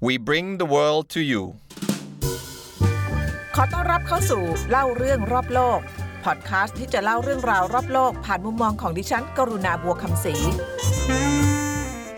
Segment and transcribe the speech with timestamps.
[0.00, 1.42] We bring the world to you
[3.54, 5.80] ขอต้อนรับเข้าสู่เล่าเรื่องรอบโลก
[6.24, 10.34] พอดคาสต์ที่จะเล่าเรื่องราวรอบโลก ผ่านมุมมองของดิฉัน กรุณาบัวคำศรี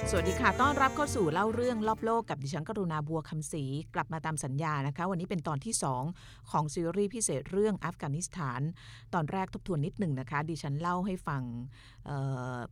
[0.09, 3.65] สวัสดีค่ะ ต้อนรับเข้าสู่เล่าเรื่องรอบโลกกับดิฉันกรุณาบัวคำศรี
[3.95, 5.74] กลับมาตามสัญญานะคะ วันนี้เป็นตอนที่
[6.13, 8.60] 2 ของซีรีส์พิเศษเรื่องอัฟกานิสถาน
[9.15, 11.42] ตอนแรกทบทวนนิดหนึ่งนะคะ ดิฉันเล่าให้ฟัง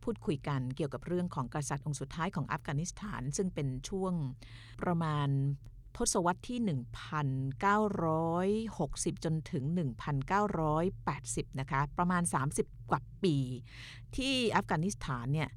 [0.03, 4.13] พูดคุยกันเกี่ยวกับเรื่องของกษัตริย์องค์สุดท้ายของอัฟกานิสถาน ซึ่งเป็นช่วง
[4.83, 5.29] ประมาณ
[5.97, 6.59] ทศวรรษที่
[9.17, 9.63] 1960 จนถึง
[10.81, 12.23] 1980 นะคะ ประมาณ
[12.57, 13.35] 30 กว่าปี
[14.15, 15.49] ที่อัฟกานิสถานเนี่ย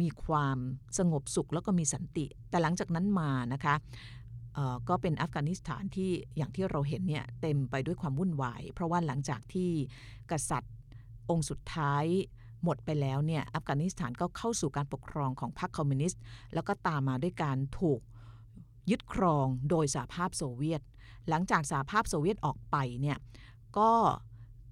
[0.00, 0.58] มีความ
[0.98, 3.74] สงบสุขแล้วก็มีสันติ แต่หลังจากนั้นมานะคะ
[4.88, 9.70] ก็เป็นอัฟกานิสถานที่อย่างที่เราเห็นเนี่ยเต็มไปด้วยความวุ่นวาย เพราะว่าหลังจากที่
[10.30, 10.74] กษัตริย์
[11.30, 12.04] องค์สุดท้าย
[12.64, 16.20] หมดไปแล้วเนี่ยอัฟกานิสถานก็เข้าสู่การปกครองของพรรคคอมมิวนิสต์
[16.54, 18.00] แล้วก็ตามมาด้วยการถูก
[18.90, 20.82] ยึดครองโดยสหภาพโซเวียต
[21.28, 23.18] หลังจากสหภาพโซเวียตออกไปเนี่ย
[23.78, 23.90] ก็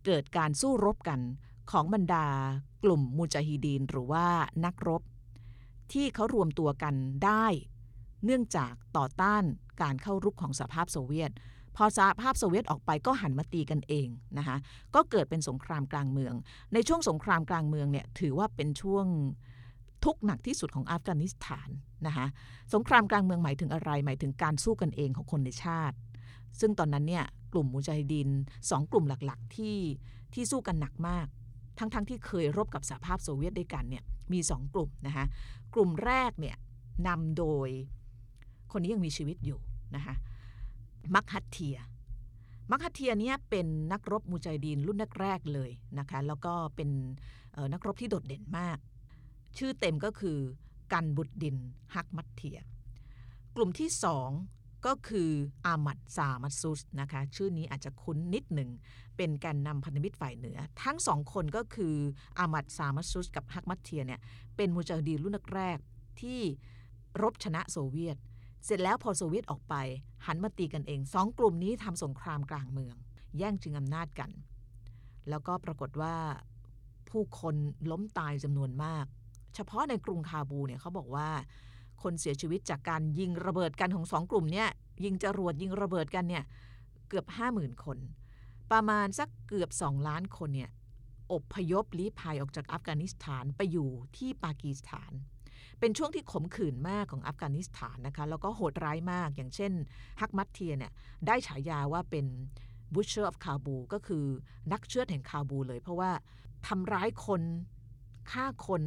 [0.05, 1.21] เกิดการสู้รบกัน
[1.71, 2.27] ของบรรดา
[2.83, 4.27] กลุ่มมูจาฮิดีนหรือว่า
[4.65, 5.03] นักรบ
[5.93, 6.95] ที่เขารวมตัวกัน
[7.25, 7.47] ได้
[8.25, 9.45] เนื่องจากต่อต้าน
[9.83, 11.31] การเข้ารุกของสหภาพโซเวียต
[11.77, 14.57] พอสหภาพโซเวียตออกไปก็หันมาตีกันเองนะคะ
[14.95, 16.35] ก็เกิดเป็นสงครามกลางเมือง
[16.73, 19.07] ในช่วงสงครามกลางเมืองเนี่ยถือว่าเป็นช่วง
[20.05, 21.69] ยุคหนักที่สุดของอัฟกานิสถาน
[22.07, 22.27] นะคะ
[22.75, 25.97] สงครามกลางเมืองหมายถึงอะไร หมายถึงการสู้กันเองของคนในชาติ
[26.61, 28.29] ซึ่งตอนนั้นเนี่ยกลุ่มมุจาฮิดิน
[28.71, 29.77] สองกลุ่มหลักๆ ที่
[30.35, 31.27] ที่สู้กันหนักมาก
[31.83, 35.25] ทั้งๆทที่เคยรบกับสหภาพโซเวียตด้วยกันเนี่ยมีสองกลุ่มนะคะ
[35.75, 36.57] กลุ่มแรกเนี่ย
[37.09, 37.69] นำโดย
[38.73, 39.61] คนนี้ยังมีชีวิตอยู่
[39.97, 40.15] นะคะ
[41.15, 41.77] ฮักมัตเทีย
[42.71, 46.91] ฮักมัตเทียเนี่ยเป็นนักรบมูจาฮิดินรุ่นแรกๆเลยนะคะแล้วก็เป็น
[47.73, 48.79] นักรบที่โดดเด่นมาก
[49.59, 50.39] ชื่อเต็มก็คือ
[50.93, 51.57] กุลบุดดิน
[51.95, 52.59] ฮักมัตเทีย
[53.57, 54.31] กลุ่มที่สอง
[54.87, 55.31] ก็คือ
[55.67, 58.71] อาหมัดชาห์มาซูดนะคะชื่อนี้อาจจะคุ้นนิดหนึ่ง
[59.17, 61.95] เป็นแกนนำพันธมิตรฝ่ายเหนือ ทั้งสองคนก็คือ
[62.39, 64.21] อาหมัดชาห์มาซูดกับฮักมัตเทียเนี่ย
[64.57, 65.79] เป็นมูจาฮิดีนรุ่นแรก
[66.21, 66.41] ที่
[67.23, 68.17] รบชนะโซเวียต
[68.65, 69.75] เสร็จแล้วพอโซเวียตออกไป
[70.27, 72.97] หันมาตีกันเองสองกลุ่มนี้ทำสงครามกลางเมือง
[73.39, 74.31] แย่งชิงอำนาจกัน
[75.29, 76.17] แล้วก็ปรากฏว่า
[77.11, 77.55] ผู้คน
[77.91, 79.07] ล้มตายจำนวนมาก
[79.55, 81.29] เฉพาะในกรุงคาบูเนี่ยเขาบอกว่า
[82.03, 84.69] คนเสียชีวิตจากการยิงระเบิดกันของสองกลุ่มเนี่ย
[85.05, 86.45] ยิงจรวดยิงระเบิดกันเนี่ย
[87.09, 87.99] เกือบห้าหมื่นคน
[88.73, 90.71] ประมาณสักเกือบสองล้านคนเนี่ย
[91.33, 95.13] อบพยพลี้ภัยออกจากอัฟกานิสถานไปอยู่ที่ปากีสถาน
[95.81, 99.73] เป็นช่วงที่ขมขื่นมากของอัฟกานิสถานนะคะแล้วก็โหดร้ายมากอย่างเช่น
[100.21, 100.93] ฮักมัตเทียเนี่ย
[101.27, 102.27] ได้ฉายาว่าเป็น
[102.95, 104.25] Butcher of Kabul ก็คือ
[104.73, 106.11] นักเชือดแห่งคาบูลเลย เพราะว่า
[106.67, 107.43] ทำร้ายคน
[108.31, 108.83] ฆ่าคน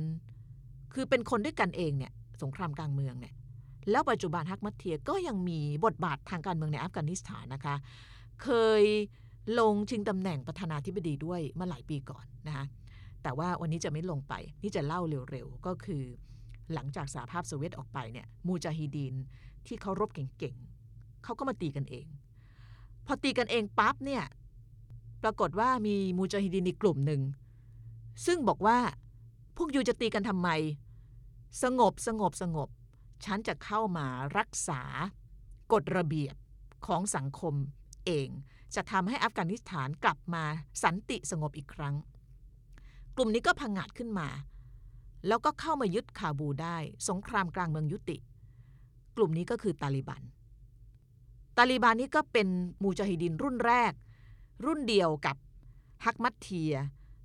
[0.94, 2.14] คือเป็นคนด้วยกันเองเนี่ย
[2.44, 3.34] สงครามกลางเมืองเนี่ย
[3.92, 7.76] แล้วปัจจุบันฮักมัตเทียก็ยังมีบทบาททางการเมืองในอัฟกานิสถานนะคะ
[8.44, 8.50] เค
[8.82, 8.84] ย
[9.60, 12.66] ลงชิงตำแหน่งประธานาธิบดีด้วยเมื่อหลายปีก่อนนะคะ
[13.24, 15.02] แต่ว่าวันนี้จะไม่ลงไปนี่จะเล่า
[15.32, 16.04] เร็วๆ ก็คือ
[16.74, 19.16] หลังจากสหภาพโซเวียตออกไปเนี่ยมูจาฮิดีน
[19.68, 22.06] ที่เขารบเก่งๆเขาก็มาตีกันเอง
[23.06, 24.24] พอตีกันเองปั๊บเนี่ย
[25.24, 27.22] ปรากฏว่ามีมูจาฮิดีนอีกกลุ่มหนึ่ง
[28.26, 28.78] ซึ่งบอกว่า
[29.58, 30.50] พวกยูจะตีกันทำไม
[31.64, 32.70] สงบสงบสงบ
[33.26, 34.08] ฉันจะเข้ามา
[34.38, 34.82] รักษา
[35.72, 36.36] กฎระเบียบ
[36.88, 37.54] ของสังคม
[38.06, 38.30] เอง
[38.76, 40.44] จะทำให้อัฟกานิสถานกลับมา
[40.84, 41.96] สันติสงบอีกครั้ง
[43.16, 44.28] กลุ่มนี้ก็พังงาดขึ้นมา
[45.28, 46.78] แล้วก็เข้ามายึดคาบูได้
[47.10, 48.18] สงครามกลางเมืองยุติ
[49.16, 50.24] กลุ่มนี้ก็คือตาลิบัน
[51.58, 52.48] ตาลิบันนี้ก็เป็น
[52.84, 53.94] มูจาฮิดินรุ่นแรก
[54.66, 55.36] รุ่นเดียวกับ
[56.06, 56.74] ฮักมัตเทีย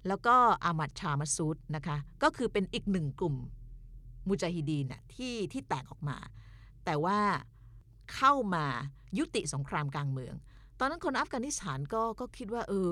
[0.09, 3.37] แล้วก็อามัดชามาซูดนะคะ ก็คือเป็นอีกหนึ่งกลุ่ม
[4.29, 6.17] มุจาฮิดีนที่ที่แตกออกมา
[6.85, 7.19] แต่ว่า
[8.15, 8.65] เข้ามา
[9.19, 10.35] ยุติสงครามกลางเมือง
[10.79, 12.91] ตอนนั้นคนอัฟกานิสถานก็ก็คิดว่าเออ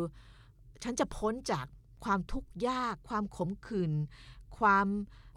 [0.82, 1.66] ฉันจะพ้นจาก
[2.04, 3.92] ความทุกข์ยาก ความขมขื่น
[4.58, 4.86] ความ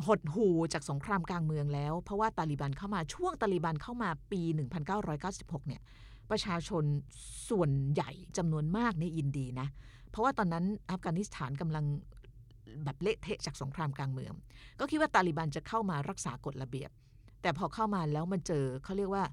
[0.05, 4.41] หดหู่จากสงครามกลางเมืองแล้ว เพราะว่าตาลิบันเข้ามาช่วงตาลิบันเข้ามาปี
[5.05, 5.81] 1996 เนี่ย
[6.29, 6.83] ประชาชน
[7.49, 9.67] ส่วนใหญ่จำนวนมากในอินดีนะ
[10.09, 11.85] เพราะว่าตอนนั้นอัฟกานิสถานกำลัง
[12.83, 14.33] แบบเละเทะจากสงครามกลางเมือง
[14.79, 16.89] ก็คิดว่าตาลิบันจะเข้ามารักษากฎระเบียบ
[17.41, 19.25] แต่พอเข้ามาแล้วมันเจอเขาเรียกว่า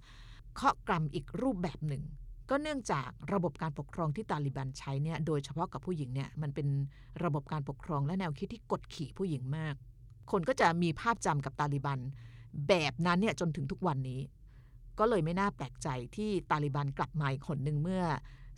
[0.54, 2.02] เคาะกรรมอีกรูปแบบหนึ่ง
[2.50, 6.68] ก็เนื่องจากระบบการปกครองที่ตาลิบันใช้เนี่ยโดยเฉพาะกับผู้หญิงเนี่ยมันเป็น
[7.24, 9.74] ระบบการปกครองและแนวคิดที่กดขี่ผู้หญิงมาก
[10.30, 11.98] คนก็จะมีภาพจำกับตาลิบัน
[12.68, 14.20] แบบนั้นเนี่ยจนถึงทุกวันนี้
[14.98, 18.02] ก็เลยไม่น่าแปลกใจที่ตาลิบันกลับมาอีกคนหนึ่งเมื่อ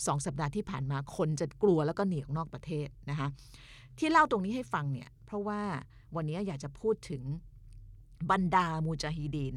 [0.06, 3.28] สองสัปดาห์ที่ผ่านมาคนจะกลัวแล้วก็หนีออกนอกประเทศนะคะ
[4.00, 5.60] ที่เล่าตรงนี้ให้ฟังเนี่ย เพราะว่า
[6.16, 7.22] วันนี้อยากจะพูดถึง
[8.30, 9.56] บรรดามูจาฮิดีน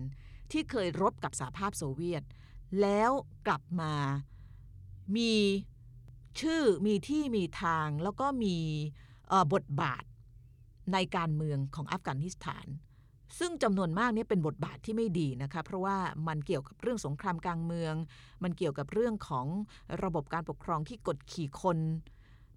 [0.51, 2.23] ที่เคยรบกับสหภาพโซเวียต
[2.81, 3.11] แล้ว
[3.47, 3.93] กลับมา
[5.15, 5.33] มี
[6.39, 8.57] ชื่อมีที่มีทางแล้วก็มี
[9.53, 10.03] บทบาท
[10.93, 12.65] ในการเมืองของอัฟกานิสถาน
[13.39, 15.97] ซึ่งจำนวนมากนี่เป็นบทบาทที่ไม่ดีนะคะ เพราะว่า
[16.27, 17.95] มันเกี่ยวกับเรื่องสงครามกลางเมือง
[18.43, 19.47] มันเกี่ยวกับเรื่องของ
[20.03, 21.77] ระบบการปกครองที่กดขี่คน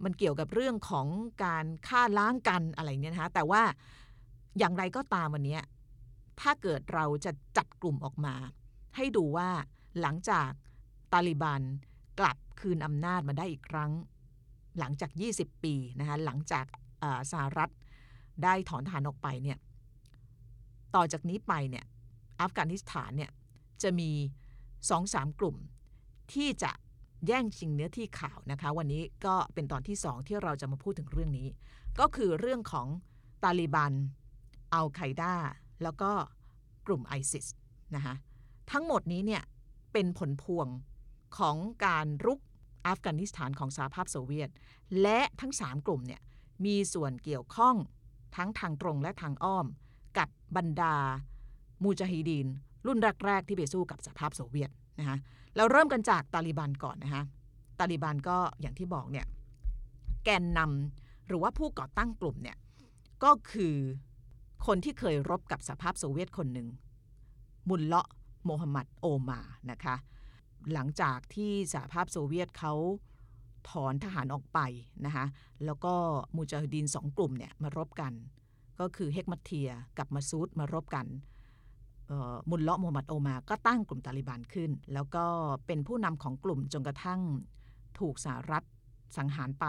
[0.04, 1.06] มันเกี่ยวกับเรื่องของ
[1.44, 3.62] การฆ่าล้างกันอะไรเนี่ยนะคะแต่ว่า
[4.58, 5.58] อย่างไรก็ตามวันนี้
[6.40, 8.34] ถ้าเกิดเราจะจัดกลุ่มออกมา
[8.96, 9.48] ให้ดูว่า
[10.00, 10.50] หลังจาก
[11.12, 11.62] ตาลิบัน
[12.20, 13.90] กลับคืนอำนาจมาได้อีกครั้ง
[14.78, 16.64] หลังจาก 20 ปีนะคะหลังจาก
[17.32, 17.70] สหรัฐ
[18.42, 19.58] ได้ถอนฐานออกไปเนี่ย
[20.94, 21.84] ต่อจากนี้ไปเนี่ย
[22.40, 23.30] อัฟกานิสถานเนี่ย
[23.82, 24.10] จะมี
[24.90, 25.56] สองสามกลุ่ม
[26.32, 26.72] ที่จะ
[27.26, 31.48] แย่งชิงเนื้อที่ข่าวนะคะ วันนี้ก็เป็นตอนที่สองที่เราจะมาพูดถึงเรื่องนี้
[32.00, 32.86] ก็คือเรื่องของ
[33.42, 33.92] ตาลิบัน
[34.74, 35.34] อัลไคดา
[35.82, 36.10] แล้วก็
[36.86, 37.46] กลุ่มไอซิส
[37.94, 38.14] นะคะ
[38.72, 39.42] ทั้งหมดนี้เนี่ย
[39.92, 40.66] เป็นผลพวง
[41.38, 42.40] ของการรุก
[42.86, 44.50] อัฟกานิสถานของสหภาพโซเวียต
[45.02, 46.20] และทั้ง 3 กลุ่มเนี่ย
[46.64, 47.76] มีส่วนเกี่ยวข้อง
[48.36, 49.66] ทั้งทางตรงและทางอ้อม
[50.18, 50.94] กับบรรดา
[51.82, 52.46] มูจาฮิดีน
[52.86, 55.16] รุ่นแรก ๆ ที่ไปสู้กับสหภาพโซเวียต นะคะ
[55.56, 57.22] เราเริ่มกันจากตาลิบันก่อนนะคะ
[57.78, 59.26] ตาลิบันก็อย่างที่บอกเนี่ย
[60.24, 62.56] แกนนำหรือว่าผู้ก่อตั้งกลุ่มเนี่ย
[63.24, 63.76] ก็คือ
[64.66, 66.68] คนที่เคยรบกับสหภาพโซเวียตคนหนึ่ง
[67.68, 68.08] มุลเลาะ
[68.44, 69.40] โมฮัมหมัดโอมา
[69.70, 69.94] นะคะ
[70.72, 72.74] หลังจากที่สหภาพโซเวียตเขา
[73.70, 74.58] ถอนทหารออกไป
[75.06, 75.26] นะคะ
[75.64, 75.94] แล้วก็
[76.36, 78.12] มูจาฮิดีนสองกลุ่มเนี่ยมารบกัน
[78.80, 81.06] ก็คือเฮกมัตเทียกับมาซูดมารบกัน
[82.50, 85.24] มุลเลาะโมฮัมหมัดโอมา ก็ตั้งกลุ่มตาลิบันขึ้น แล้วก็
[85.66, 87.20] เป็นผู้นำของกลุ่มจนกระทั่ง
[87.98, 88.62] ถูกสหรัฐ
[89.16, 89.66] สังหารไป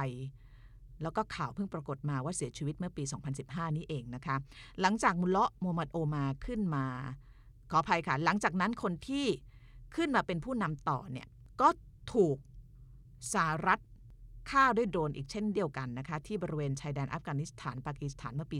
[1.01, 3.03] แล้วก็ข่าวเพิ่งปรากฏมาว่าเสียชีวิตเมื่อปี
[3.39, 4.35] 2015 นี้เองนะคะ
[4.81, 6.85] หลังจากมุลเลาะโมฮัมหมัดโอมาขึ้นมา
[7.71, 9.25] ขออภัยค่ะ หลังจากนั้นคนที่
[9.95, 11.27] ขึ้นมาเป็นผู้นำต่อเนี่ย
[11.61, 11.69] ก็
[12.13, 12.37] ถูก
[13.33, 13.79] สหรัฐ
[14.49, 18.57] ฆ่าด้วยโดรนอีกเช่นเดียวกันนะคะที่บริเวณชายแดนอัฟกานิสถานปากีสถานเมื่อปี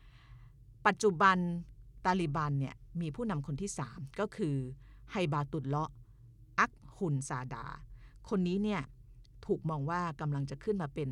[0.00, 1.38] 2016 ปัจจุบัน
[2.04, 4.56] ตาลิบันเนี่ยมีผู้นำคนที่ 3 ก็คือ
[5.10, 5.90] ไฮบาตุลเลาะ
[6.58, 7.66] อักฮุนซาดา
[8.28, 8.82] คนนี้เนี่ย
[9.46, 11.10] ถูกมองว่ากำลังจะขึ้นมาเป็น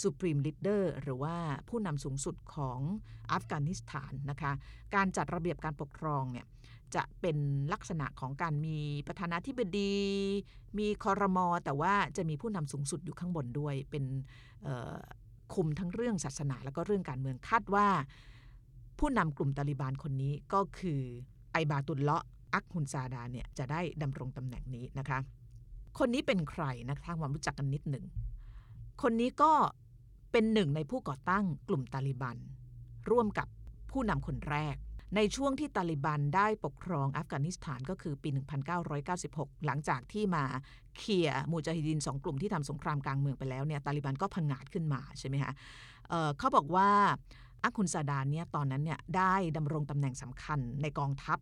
[0.00, 1.36] supreme leader หรือว่า
[1.68, 2.80] ผู้นำสูงสุดของ
[3.32, 4.52] อัฟกานิสถานนะคะ
[4.94, 6.46] การจัดระเบียบการปกครองเนี่ย
[6.94, 7.36] จะเป็น
[7.72, 9.94] ลักษณะของการมีประธานาธิบดี
[10.78, 14.04] มีคอรมอแต่ว่าจะมีผู้นำสูงสุดอยู่ข้างบนด้วย เป็น
[15.54, 17.88] คุมทั้งเรื่องศาสนา แล้วก็เรื่องการเมืองคาดว่า
[19.06, 21.00] ผู้นำกลุ่มตาลิบานคนนี้ก็คือ
[21.52, 25.18] ไอบาตุลเลาะอักฮุนซาดาเนี่ยจะได้ดำรงตำแหน่งนี้นะคะ
[25.98, 28.04] คนนี้เป็นใครนะคะทางความรู้จักกันนิดหนึ่ง
[29.02, 29.52] คนนี้ก็
[30.32, 32.36] เป็นหนึ่งในผู้ก่อตั้งกลุ่มตาลิบัน
[33.10, 33.48] ร่วมกับ
[33.90, 34.76] ผู้นำคนแรก
[35.16, 38.28] ในช่วงที่ตาลิบันได้ปกครองอัฟกานิสถานก็คือปี
[38.96, 40.44] 1996 หลังจากที่มา
[40.96, 45.52] เคลียร์มูจาฮิดินสองกลุ่มที่ทำสงครามกลางเมืองไปแล้วเนี่ยตาลิบันก็พังงาดขึ้นมาใช่ไหมคะ
[46.08, 46.88] เเขาบอกว่า
[47.64, 51.38] อักคุนซาดานเนี่ยตอนนั้นเนี่ยได้ดำรงตำแหน่งสำคัญในกองทัพ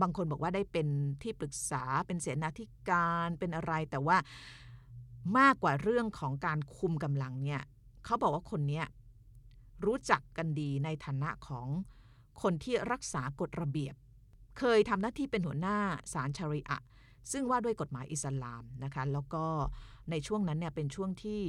[0.00, 0.86] บางคนบอกว่าได้เป็น
[1.22, 4.16] ที่ปรึกษาเป็นเสนาธิการเป็นอะไรแต่ว่า
[5.38, 7.62] มากกว่าเรื่องของการคุมกำลังเนี่ย
[8.04, 8.82] เขาบอกว่าคนนี้
[9.86, 11.66] รู้จักกันดีในฐานะของ
[12.42, 13.94] คนที่รักษากฎระเบียบ
[14.58, 15.78] เคยทำหน้าที่เป็นหัวหน้า
[16.12, 16.78] ศาลชาริอะ
[17.32, 19.44] ซึ่งว่าด้วยกฎหมายอิสลามนะคะแล้วก็
[20.10, 21.40] ในช่วงนั้นเนี่ยเป็นช่วงที่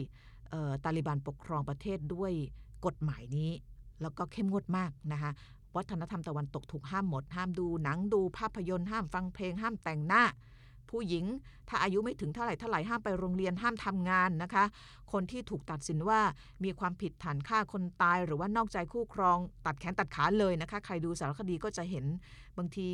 [0.84, 2.32] ตาลิบันปกครองประเทศด้วย
[2.86, 3.52] กฎหมายนี้
[4.02, 5.32] แล้วก็เข้มงวดมากนะคะ
[5.76, 10.24] วัฒนธรรมตะวันตกถูกห้ามหมด ห้ามดูหนังดูภาพยนตร์ห้ามฟังเพลงห้ามแต่งหน้า
[10.90, 11.26] ผู้หญิง
[11.70, 14.64] ถ้าอายุไม่ถึงเท่าไหร่เท่าไหร่ห้ามไปโรงเรียนห้ามทำงานนะคะ
[15.12, 16.20] คนที่ถูกตัดสินว่า
[16.64, 22.06] มีความผิดฐานฆ่าคนตาย หรือว่านอกใจคู่ครอง ตัดแขนตัดขาเลยนะคะ ใครดูสารคดีก็จะเห็น
[22.58, 22.88] บางที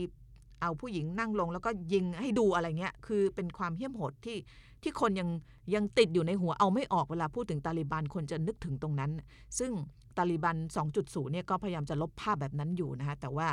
[0.62, 4.38] เอาผู้หญิงนั่งลงแล้วก็ยิงให้ดูอะไรเงี้ย คือเป็นความเหี้ยมโหดที่
[4.84, 5.30] ที่คนยัง
[5.74, 9.12] ยังติดอยู่ในหัวเอาไม่ออกเวลาพูดถึงตาลิบันคนจะนึกถึงตรงนั้น
[9.60, 9.72] ซึ่ง
[10.18, 10.58] ตาลิบัน
[10.96, 13.48] 2.0 เนี่ยก็พยายามจะลบภาพแบบนั้นอยู่นะคะแต่ว่า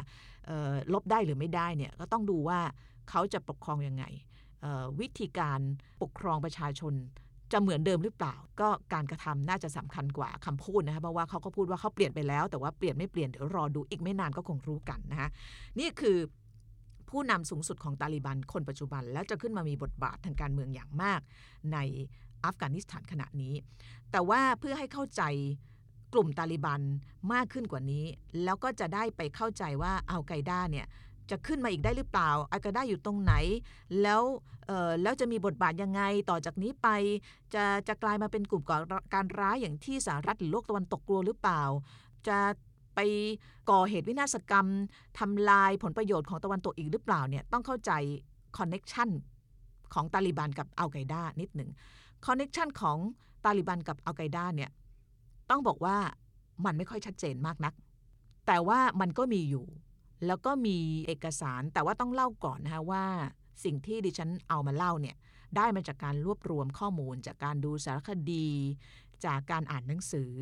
[0.93, 2.59] ลบได้หรือไม่ได้เนี่ยก็ต้องดูว่า
[3.11, 4.05] เขาจะปกครองยังไง
[5.01, 5.61] วิธีการ
[6.03, 6.95] ปกครองประชาชน
[7.53, 15.29] จะเหมือนเดิมหรือเปล่า ก็การกระทำน่าจะสำคัญกว่าคำพูดนะคะเพราะว่าเขาก็พูดว่าเขาเปลี่ยนไปแล้ว แต่ว่าเปลี่ยนไม่เปลี่ยนเดี๋ยวรอดูอีกไม่นานก็คงรู้กันนะคะ
[15.81, 16.17] นี่คือ
[17.15, 21.21] ผู้นำสูงสุดของตาลิบันคนปัจจุบัน แล้วจะขึ้นมามีบทบาททางการเมืองอย่างมาก
[21.73, 21.79] ใน
[22.45, 23.55] อัฟกานิสถานขณะนี้
[24.11, 25.23] แต่ว่าเพื่อให้เข้าใจ
[26.13, 26.81] กลุ่มตาลิบัน
[27.33, 28.05] มากขึ้นกว่านี้
[28.45, 30.87] แล้วก็จะได้ไปเข้าใจว่าอัลไกด้าเนี่ย
[31.31, 33.35] จะขึ้นมาอีกได้หรือเปล่าอากาด้าอยู่ตรงไหน
[34.03, 34.23] แล้ว
[35.03, 36.89] แล้วจะมีบทบาทยังไงต่อจากนี้ไป
[37.55, 38.77] จะจะกลายมาเป็นกลุ่มก่อ
[39.15, 41.63] การร้ายอย่างที่สหรัฐหรือโลกตะวันตกกลัวหรือเปล่า
[42.29, 42.39] จะ
[42.95, 43.01] ไป
[43.71, 44.67] ก่อเหตุวินาศกรรม
[45.19, 47.93] ทำลายผลประโยชน์ของตะวันตกอีกหรือเปล่าเนี่ยต้องเข้าใจ
[48.59, 49.11] connection
[49.95, 51.71] ของตาลิบันกับอัลไกดานิดหนึ่ง
[52.27, 52.99] connection ของ
[53.45, 54.71] ตาลิบันกับอัลไกดาเนี่ย
[55.51, 55.97] ต้องบอกว่า
[56.65, 57.75] มันไม่ค่อยชัดเจนมากนัก
[58.47, 59.67] แต่ว่ามันก็มีอยู่
[60.27, 63.05] แล้วก็มีเอกสารแต่ว่าต้องเล่าก่อนนะคะว่า
[63.65, 65.17] สิ่งที่ดิฉันเอามาเล่าเนี่ย
[65.57, 68.49] ได้มาจากการรวบรวมข้อมูลจากการดูสารคดี
[69.27, 70.33] จากการอ่านหนังสือ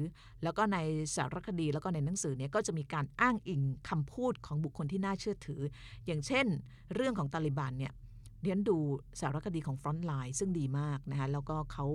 [0.42, 0.78] แล้วก็ใน
[1.16, 5.60] สารคดีแล้วก็ในหนังสือเนี่ยก็จะมีการอ้างอิงคำพูดของบุคคลที่น่าเชื่อถือ
[6.06, 6.46] อย่างเช่น
[6.94, 7.92] เรื่องของตาลิบันเนี่ย
[8.42, 8.76] เรียนดู
[9.20, 11.86] สารคดีของ Frontline ซึ่งดีมากนะคะแล้วก็เขา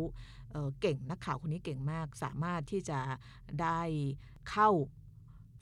[0.51, 2.99] เก่งนักข่าวคนนี้เก่งมาก สามารถที่จะ
[3.61, 3.79] ได้
[4.49, 4.69] เข้า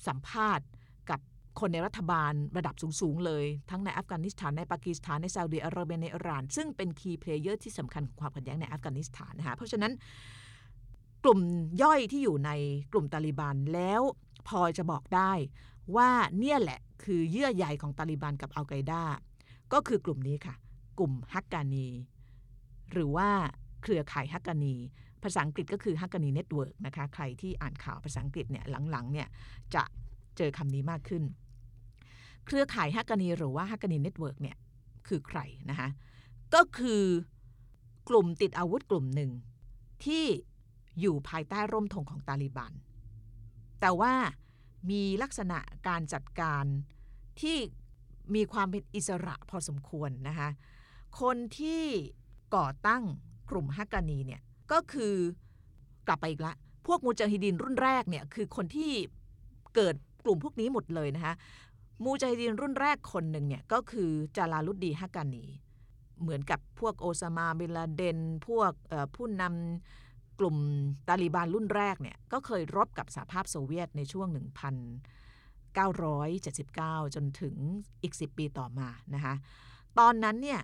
[0.08, 0.68] สัมภาษณ์
[1.10, 1.20] กับ
[1.60, 9.94] คนในรัฐบาลระดับสูง ๆ เลย ทั้งในอัฟกานิสถานในปากีสถานในซาอุดิอาระเบียในอิหร่าน ซึ่งเป็น key player ที่สำคัญของความขัดแย้งในอัฟกานิสถานนะคะเพราะฉะนั้น
[11.28, 11.46] กลุ่ม
[11.84, 12.52] ย่อยที่อยู่ใน
[12.92, 14.02] กลุ่มตาลิบันแล้ว
[14.48, 15.32] พอจะบอกได้
[15.96, 19.04] ว่าเนี่ยแหละคือเยื่อใยของตาลิบันกับอัลไกด้า
[19.74, 20.56] ก็คือกลุ่มนี้ค่ะ
[21.00, 21.88] กลุ่มฮักกานี
[22.92, 23.30] หรือว่า
[23.82, 24.76] เครือข่ายฮักกานี
[25.24, 29.28] ภาษาอังกฤษก็คือ Haqqani Network นะคะ ใครที่อ่านข่าวภาษาอังกฤษเนี่ยหลังๆเนี่ย
[29.76, 29.84] จะ
[30.38, 31.24] เจอคำนี้มากขึ้น
[32.46, 34.58] เครือข่ายฮักกานีหรือว่า Haqqani Network เนี่ย
[35.08, 35.40] คือใคร
[35.70, 35.90] นะคะ
[36.54, 37.04] ก็คือ
[38.10, 39.32] กลุ่มติดอาวุธกลุ่มหนึ่ง
[40.06, 40.26] ที่
[41.00, 42.74] อยู่ภายใต้ร่มธงของตาลิบัน
[43.82, 44.14] แต่ว่า
[44.90, 46.66] มีลักษณะการจัดการ
[47.42, 47.58] ที่
[48.36, 50.50] มีความเป็นอิสระพอสมควรนะคะ
[51.22, 51.84] คนที่
[52.56, 53.04] ก่อตั้ง
[53.50, 55.16] กลุ่มฮักกานีเนี่ยก็คือ
[56.08, 56.54] กลับไปอีกละ
[56.88, 58.92] พวกมูจาฮิดินรุ่นแรกเนี่ยคือคนที่
[59.76, 61.34] เกิดกลุ่มพวกนี้หมดเลยนะคะ
[62.04, 65.46] มูจาฮิดินรุ่นแรกคนหนึ่งเนี่ยก็คือจาลาลุดดีฮักกานี
[66.22, 68.72] เหมือนกับพวกโอซามาเบลาเดน พวก
[69.16, 70.05] ผู้นำ
[70.40, 70.56] กลุ่ม
[71.08, 74.36] ตาลีบานรุ่นแรกเนี่ยก็เคยรบกับสหภาพโซเวียตในช่วง 1979
[77.16, 77.56] จนถึง
[78.04, 79.34] อีก 10 ปีต่อมานะคะ
[80.00, 80.60] ตอนนั้นเนี่ย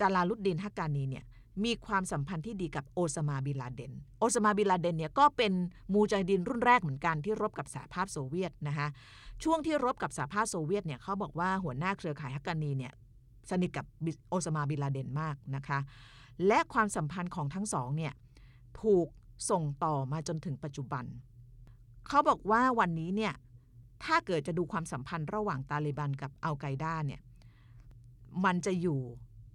[0.00, 1.24] จาลาลุดดินฮักกานีเนี่ย
[1.64, 5.52] มีความสัมพันธ์ที่ดีกับโอซามาบิลาเดน โอซามาบิลาเดนเนี่ยก็เป็น
[5.94, 8.88] มูจาฮิดินรุ่นแรกเหมือนกันที่รบกับสหภาพโซเวียตนะคะ
[9.44, 12.92] ช่วงที่รบกับสหภาพโซเวียตเนี่ยเขาบอกว่าหัวหน้าเครือข่ายฮักกานีเนี่ย
[13.50, 13.86] สนิทกับ
[14.28, 15.78] โอซามาบิลาเดนมากนะคะ
[16.46, 18.12] และความสัมพันธ์ของทั้งสองเนี่ย
[18.82, 19.08] ถูก
[19.50, 21.04] ส่งต่อมาจนถึงปัจจุบัน
[22.08, 23.34] เขาบอกว่าวันนี้เนี่ย
[24.04, 27.20] ถ้าเกิดจะดูความสัมพันธ์ระหว่างตาลิบันกับอัลไกด้าเนี่ย
[28.44, 29.00] มันจะอยู่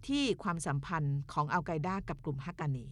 [0.08, 2.88] ที่ความสัมพันธ์ของอัลไกด้ากับกลุ่มฮักกานี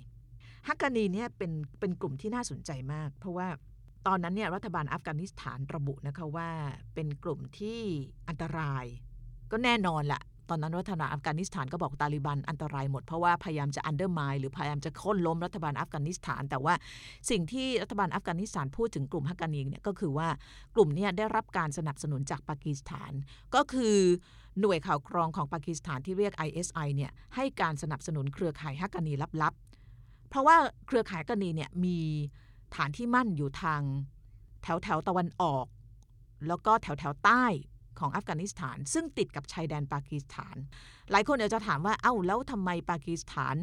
[0.67, 3.48] ฮักกานีเนี่ยเป็นเป็นกลุ่มที่น่าสนใจมาก เพราะว่า
[4.07, 6.50] ตอนนั้นเนี่ยรัฐบาลอัฟกานิสถานระบุนะคะว่า
[6.93, 7.79] เป็นกลุ่มที่
[8.27, 8.86] อันตราย
[9.51, 16.73] ก็แน่นอนละ ตอนนั้นรัฐบาลอัฟกานิสถานก็บอกตาลิบันอันตรายหมด เพราะว่าพยายามจะ undermine หรือพยายามจะโค่นล้มรัฐบาลอัฟกานิสถาน แต่ว่า
[17.29, 20.27] สิ่งที่รัฐบาลอัฟกานิสถานพูดถึงกลุ่มฮักกานีเนี่ยก็คือว่า
[20.75, 23.11] กลุ่มนี้ได้รับการสนับสนุนจากปากีสถาน
[23.55, 23.97] ก็คือ
[24.59, 30.55] หน่วยข่าวกรองของปากีสถานที่เรียก ISI เนี่ยให้การสนับสนุนเครือข่ายฮักกานีลับๆ เพราะว่า
[30.87, 31.99] เครือข่ายฮักกานีเนี่ยมี
[32.75, 33.81] ฐานที่มั่นอยู่ทาง
[34.63, 35.65] แถวแถวตะวันออก
[36.47, 37.45] แล้วก็แถวแถวใต้
[37.99, 40.55] ของอัฟกานิสถาน ซึ่งติดกับชายแดนปากีสถาน
[41.11, 43.55] หลายคนอาจจะถามว่าเอ้าแล้วทำไมปากีสถาน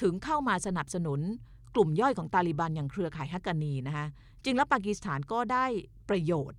[0.00, 1.20] ถึงเข้ามาสนับสนุน
[1.74, 4.06] กลุ่มย่อยของตาลิบันอย่างเครือข่ายฮักกานีนะคะ
[4.44, 5.64] จริงแล้วปากีสถานก็ได้
[6.08, 6.58] ประโยชน์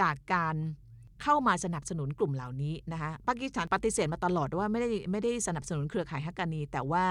[0.00, 0.56] จากการ
[1.22, 7.04] เข้ามาสนับสนุนกลุ่มเหล่านี้นะคะปากีสถานปฏิเสธมาตลอดว่าไม่ได้ไม่ได้สนับสนุนเครือข่ายฮักกานี แต่ว่า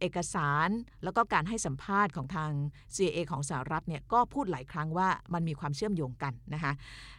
[0.00, 0.68] เอกสาร
[1.04, 2.50] แล้วก็การให้สัมภาษณ์ของทาง
[2.94, 6.72] CIA ของสหรัฐเนี่ยก็พูดหลายครั้งว่ามันมีความเชื่อมโยงกันนะคะ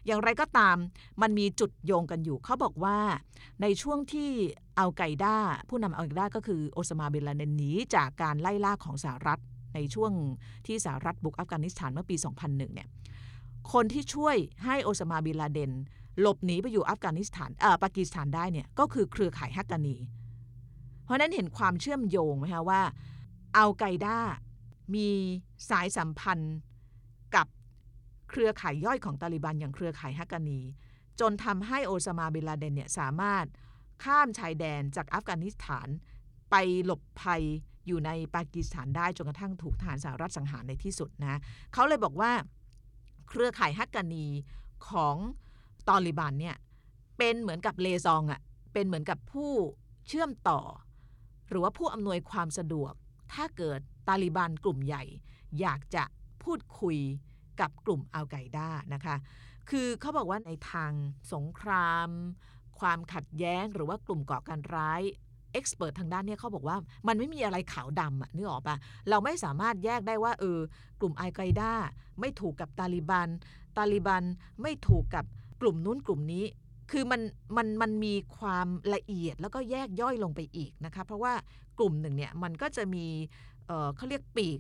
[0.05, 0.77] อย่างไรก็ตาม
[1.22, 2.98] มันมีจุดโยงกันอยู่ เขาบอกว่า
[3.62, 4.29] ในช่วงที่
[4.79, 5.36] อัลไกด้า
[5.70, 9.39] ผู้นำอัลไกด้าก็คือโอซามาเบนลาเดนหนีจากการไล่ล่าของสหรัฐ
[9.75, 10.12] ในช่วง
[10.67, 12.15] ที่สหรัฐบุกอัฟกานิสถานเมื่อปี
[12.46, 12.88] 2001เนี่ย
[13.74, 15.72] คนที่ช่วยให้โอซามาบินลาเดน
[16.22, 19.96] หลบหนีไปอยู่อัฟกานิสถานเอ่อปากีสถานได้เนี่ยก็คือเครือข่ายฮักกานี
[21.05, 22.81] เพราะนั้นเห็นความเชื่อมโยงไหมคะว่า
[23.57, 24.17] อัลไกด้า
[24.95, 25.09] มี
[25.69, 26.55] สายสัมพันธ์
[27.35, 27.47] กับ
[28.29, 30.59] เครือข่ายย่อยของตาลิบันอย่างเครือข่ายฮักกานี
[31.19, 33.45] จนทำให้โอซามาบินลาเดนเนี่ยสามารถ
[34.03, 35.88] ข้ามชายแดนจากอัฟกานิสถาน
[36.51, 37.41] ไปหลบภัย
[37.88, 41.39] อยู่ในปากีสถานได้จนกระทั่งถูกทหารสหรัฐสังหารในที่สุดนะ
[41.74, 42.31] เขาเลยบอกว่า
[43.29, 44.25] เครือข่ายฮักกานี
[44.89, 45.15] ของ
[45.88, 46.55] ตอริบันเนี่ย
[47.17, 48.41] เป็นเหมือนกับเลซองอะ
[48.74, 49.51] เป็นเหมือนกับผู้
[50.07, 50.59] เชื่อมต่อ
[51.49, 52.93] หรือว่าผู้อำนวยความสะดวก
[53.33, 55.03] ถ้าเกิดตาลิบันกลุ่มใหญ่
[55.59, 56.03] อยากจะ
[56.43, 56.97] พูดคุย
[57.59, 59.15] กับกลุ่มอัลไกดานะคะ
[59.69, 60.91] คือเขาบอกว่าในทาง
[61.33, 62.09] สงคราม
[62.79, 65.01] ความขัดแย้งหรือว่ากลุ่มก่อการร้าย
[65.53, 68.77] เอ็กซ์เพรสทางด้านเนี้ยเขาบอกว่ามันไม่มีอะไรขาวดำอะนึกออกปะ
[69.09, 70.59] เราไม่สามารถแยกได้ว่าเออ
[70.99, 71.71] กลุ่มอัลไกดา
[72.19, 73.29] ไม่ถูกกับตาลิบัน
[73.77, 74.23] ตาลิบัน
[74.61, 75.25] ไม่ถูกกับ
[75.61, 76.45] กลุ่มนู้นกลุ่มนี้
[76.92, 77.22] คือมัน
[77.58, 81.34] มันมันมีความละเอียดแล้วก็แยกย่อยลงไปอีกนะคะ เพราะว่า
[81.80, 83.06] กลุ่มหนึ่งเนี่ยมันก็จะมี
[83.68, 84.60] เอ่อเขาเรียกปีก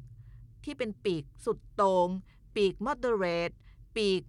[0.63, 2.07] ที่เป็นปีกสุดโตรง
[2.55, 3.55] ปีก moderate
[3.97, 4.21] ปีก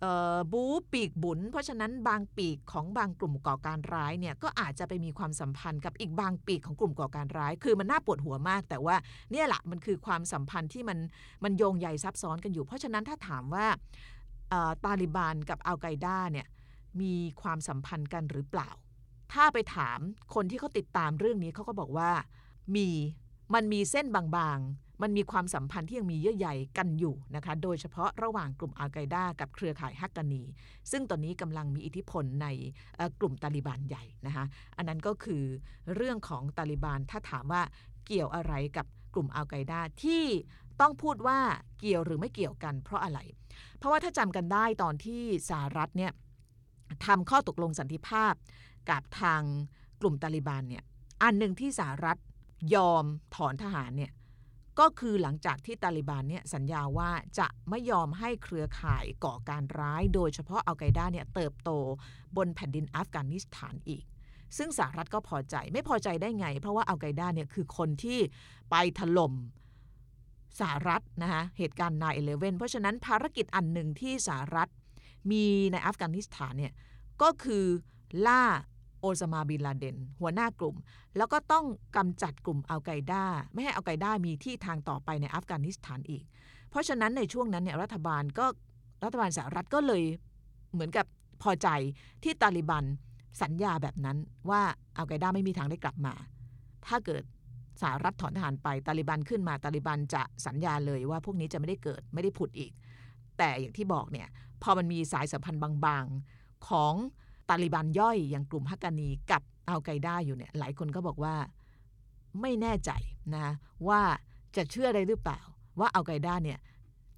[0.00, 8.96] เอ่อบูปีกบุญเพราะฉะนั้นบางปีกของบางกลุ่มก่อการร้ายเนี่ยก็อาจจะไปมีความสัมพันธ์กับอีกบางปีกของกลุ่มก่อการร้าย คือมันน่าปวดหัวมาก แต่ว่า
[9.32, 10.98] เนี่ยแหละมันคือความสัมพันธ์ที่มัน
[11.44, 13.66] มันโยงใยซับซ้อนกันอยู่ เพราะฉะนั้นถ้าถามว่า
[14.52, 16.46] อ่อตาลิบันกับอัลไกด้าเนี่ย
[17.00, 18.70] มีความสัมพันธ์กันหรือเปล่า
[19.32, 19.98] ถ้าไปถาม
[20.34, 22.10] คนที่เขาติดตามเรื่องนี้เขาก็บอกว่า
[22.76, 22.88] มี
[23.54, 30.42] มันมีเส้นบางๆ มันมีความสัมพันธ์ที่ยังมีเยื่อใยกันอยู่นะคะ โดยเฉพาะระหว่างกลุ่มอัลไกด้ากับเครือข่ายฮักกานี
[30.90, 32.46] ซึ่งตอนนี้กำลังมีอิทธิพลใน
[33.20, 34.44] กลุ่มตาลิบันใหญ่นะคะ
[34.76, 35.44] อันนั้นก็คือ
[35.94, 37.62] เรื่องของตาลิบันถ้าถามว่า
[38.06, 40.24] เกี่ยวอะไรกับกลุ่มอัลไกด้าที่
[40.80, 41.38] ต้องพูดว่า
[41.80, 43.18] เกี่ยวหรือไม่เกี่ยวกันเพราะอะไร
[43.78, 46.12] เพราะว่าถ้าจำกันได้ตอนที่สหรัฐเนี่ย
[47.06, 48.34] ทำข้อตกลงสันติภาพ
[48.90, 49.42] กับทาง
[50.00, 50.84] กลุ่มตาลิบันเนี่ย
[51.22, 52.16] อันหนึ่งที่สหรัฐ
[52.74, 53.04] ยอม
[53.34, 54.12] ถอนทหารเนี่ย
[54.78, 61.70] ก็คือหลังจากที่ตาลิบันเนี่ยสัญญาว่าจะไม่ยอมให้เครือข่ายก่อการร้าย โดยเฉพาะอัลไกดาเนี่ยเติบโต
[62.36, 64.04] บนแผ่นดินอัฟกานิสถานอีก
[64.56, 68.18] ซึ่งสหรัฐก็พอใจไม่พอใจได้ไง เพราะว่าอัลไกดาเนี่ยคือคนที่
[68.70, 69.34] ไปถล่ม
[70.60, 74.68] สหรัฐนะคะเหตุการณ์9-11เพราะฉะนั้นภารกิจอันหนึ่งที่สหรัฐ
[75.30, 76.72] มีในอัฟกานิสถานเนี่ย
[77.22, 77.64] ก็คือ
[78.26, 78.42] ล่า
[79.00, 80.76] โอซามาบินลาเดน หัวหน้ากลุ่ม
[81.16, 81.64] แล้วก็ต้อง
[81.96, 86.24] กำจัดกลุ่มอัลไกด้าไม่ให้อัลไกด้ามีที่ทางต่อไปในอัฟกานิสถานอีก
[86.70, 88.46] เพราะฉะนั้นในช่วงนั้นเนี่ยรัฐบาลก็
[89.04, 90.02] รัฐบาลสหรัฐก็เลย
[90.72, 91.06] เหมือนกับ
[91.42, 91.68] พอใจ
[92.24, 92.84] ที่ตาลิบัน
[93.42, 94.18] สัญญาแบบนั้น
[94.50, 94.62] ว่า
[94.96, 96.14] อัลไกด้าไม่มีทางได้กลับมา
[96.86, 97.22] ถ้าเกิด
[97.82, 102.72] สหรัฐถอนทหารไปตาลิบันขึ้นมาตาลิบันจะสัญญาเลยว่าพวกนี้จะไม่ได้เกิดไม่ได้ผุดอีก
[103.40, 104.28] แต่อย่างที่บอกเนี่ย
[104.62, 106.94] พอมันมีสายสัมพันธ์บางๆ ของ
[107.48, 111.34] ตาลิบันย่อยอย่างกลุ่มฮักกานีกับอัลไกดาอยู่เนี่ยหลายคนก็บอกว่า
[112.40, 112.90] ไม่แน่ใจ
[113.34, 113.46] นะ
[113.88, 114.00] ว่า
[114.56, 115.40] จะเชื่อได้หรือเปล่า
[115.78, 116.58] ว่าอัลไกดาเนี่ย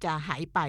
[0.03, 0.59] จะหายไป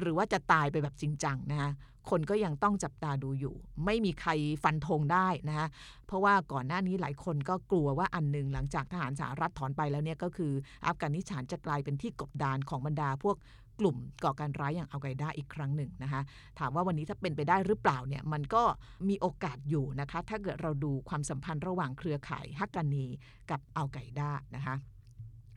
[0.00, 1.70] หรือว่าจะตายไปแบบจริงจังนะคะ
[2.10, 4.30] คนก็ยังต้องจับตาดูอยู่ ไม่มีใคร
[4.64, 5.68] ฟันธงได้นะคะ
[6.06, 10.52] เพราะว่าก่อนหน้านี้หลายคนก็กลัวว่าอันหนึ่งหลังจากทหารสหรัฐถอนไปแล้วเนี่ยก็คือ
[10.86, 13.36] อัฟกานิสถานจะกลายเป็นที่กบดานของบรรดาพวก
[13.80, 16.20] กลุ่มก่อการร้ายอย่างอัลไกด้าอีกครั้งหนึ่งนะคะ
[16.58, 18.62] ถามว่าวันนี้ถ้าเป็นไปได้หรือเปล่าเนี่ยมันก็
[19.08, 23.06] มีโอกาสอยู่นะคะถ้าเกิดเราดูความสัมพันธ์ระหว่างเครือข่ายฮักกานี
[23.50, 24.76] กับอัลไกด้านะคะ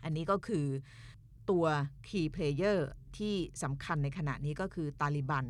[0.03, 0.65] อันนี้ก็คือ
[1.49, 1.65] ตัว
[2.08, 2.79] key player
[3.17, 5.45] ที่สำคัญในขณะนี้ก็คือตาลิบัน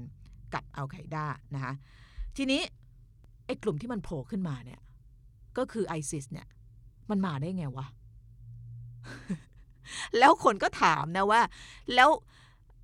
[0.54, 1.74] กับอัลไกด้านะคะ
[2.38, 2.62] ทีนี้
[3.46, 4.80] ไอ้กลุ่มที่มันโผล่ขึ้นมาเนี่ย
[5.58, 6.48] ก็คือไอซิสเนี่ย
[7.10, 7.88] มันมาได้ไงวะ
[10.20, 11.42] แล้วคนก็ถามนะว่า
[11.96, 12.10] แล้ว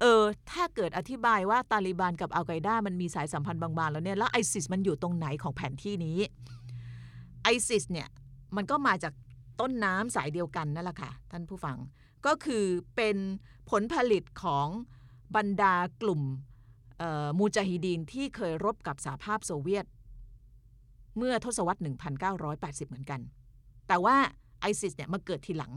[0.05, 6.17] ออ ถ้าเกิดอธิบายว่าตาลิบันกับอัลไกด้ามันมีสายสัมพันธ์บางๆ แล้วเนี่ย แล้วไอซิสมันอยู่ตรงไหนของแผนที่นี้
[7.43, 8.07] ไอซิสเนี่ย
[8.55, 9.13] มันก็มาจาก
[9.59, 11.77] ต้นน้ำสายเดียวกันนั่นแหละค่ะ ท่านผู้ฟัง
[12.25, 12.65] ก็คือ
[12.95, 13.17] เป็น
[13.69, 14.67] ผลผลิตของ
[15.35, 16.21] บรรดากลุ่ม
[17.39, 19.85] มูจาฮิดีนที่เคยรบกับสหภาพโซเวียต
[21.17, 21.79] เมื่อทศวรรษ
[22.33, 23.21] 1980 เหมือนกัน
[23.87, 24.15] แต่ว่า
[24.61, 25.73] ไอซิสเนี่ยมาเกิดทีหลัง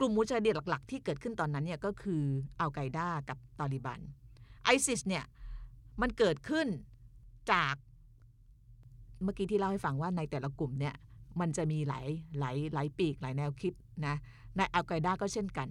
[0.00, 2.22] กลุ่มมูจาฮิดีนหลัก ๆ ที่เกิดขึ้นตอนนั้นเนี่ยก็คือ
[2.60, 4.00] อัลไกด้ากับตาลิบัน
[4.64, 5.24] ไอซิสเนี่ย
[6.00, 6.66] มันเกิดขึ้น
[7.52, 7.74] จาก
[9.22, 10.94] เมื่อกี้ที่เล่าให้ฟังว่าในแต่ละกลุ่มเนี่ย
[11.40, 12.06] มันจะมีหลาย
[12.38, 13.72] หลายหลายปีกหลายแนวคิด
[14.06, 14.16] นะ
[14.56, 15.68] ในอัลไกด้าก็เช่นกัน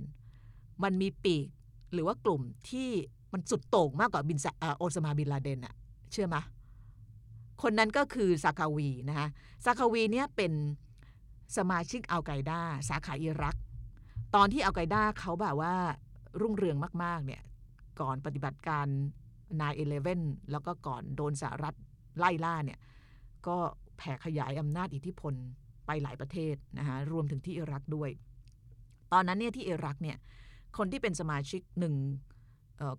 [0.84, 1.48] มันมีปีก
[1.94, 2.90] หรือว่ากลุ่มที่
[3.34, 4.40] มันสุดโต่งมากกว่าบิน
[4.78, 5.76] โอซามาบินลาเดนอะ
[6.12, 6.36] เชื่อไหม
[7.62, 9.28] คนนั้นก็คือซาคาวีนะคะ
[9.66, 10.52] ซาคาวีเนี่ยเป็น
[11.58, 13.56] สมาชิกอัลไกด้าสาขาอิรัก
[14.36, 15.74] ตอนที่อัลไกด้าเขาแบบว่า
[16.42, 17.42] รุ่งเรืองมาก ๆ เนี่ย
[18.02, 18.88] ก่อนปฏิบัติการ
[19.70, 21.76] 9-11แล้วก็ก่อนโดนสหรัฐ
[22.18, 22.80] ไล่ล่าเนี่ย
[23.48, 23.58] ก็
[23.98, 25.34] แผ่ขยายอำนาจอิทธิพล
[25.86, 28.10] ไปหลายประเทศนะคะรวมถึงที่อิรักด้วย
[29.14, 30.18] ตอนนั้นเนี่ยที่อิรักเนี่ย
[30.78, 31.96] คนที่เป็นสมาชิกหนึ่ง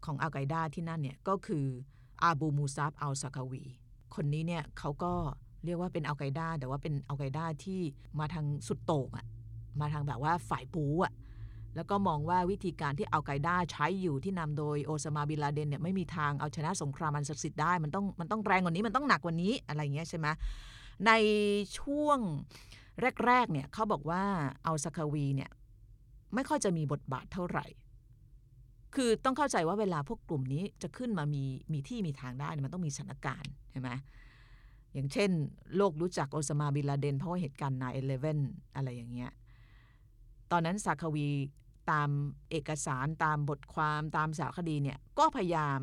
[0.05, 1.65] ของอัลไกด้าที่นั่นเนี่ย ก็คือ
[2.23, 3.65] อาบูมูซับอัลซาคาวี
[4.15, 5.13] คนนี้เนี่ยเขาก็
[5.65, 7.81] เรียกว่าเป็นอัลไกด้าแต่ว่าเป็นอัลไกด้าที่
[8.19, 9.27] มาทางสุดโต่งอะ
[9.83, 11.13] มาทางแบบว่าฝ่ายบู๊อะ
[11.77, 20.27] แล้วก็มองว่าวิธีการที่อัลไกด้าใช้อยู่ที่นำโดยโอซามาบินลาเดนเนี่ยไม่มีทางเอาชนะสงครามอันศักดิ์สิทธิ์ได้มันต้องมันต้องแรงกว่านี้มันต้องหนักกว่านี้อะไรเงี้ยใช่ไหม
[21.07, 21.13] ใน
[21.79, 22.19] ช่วง
[23.27, 24.23] แรกๆเนี่ยเขาบอกว่า
[24.67, 25.51] อัลซาคาวีเนี่ย
[26.35, 27.67] ไม่ค่อยจะมีบทบาทเท่าไหร่
[28.95, 33.89] คือต้องเข้าใจว่าเวลาพวกกลุ่มนี้จะขึ้นมามีมีที่มีทางได้มันต้องมีสถานการณ์ใช่ไหม
[34.95, 35.31] อย่างเช่น
[35.77, 37.79] โลกรู้จักโอซามาบิลาเดนเพราะว่าเหตุการณ์
[38.27, 39.31] 9-11อะไรอย่างเงี้ย
[40.53, 41.29] ตอนนั้นซาควี
[41.91, 42.11] ตาม
[42.51, 45.81] เอกสารตามบทความตามสารคดีเนี่ยก็พยายาม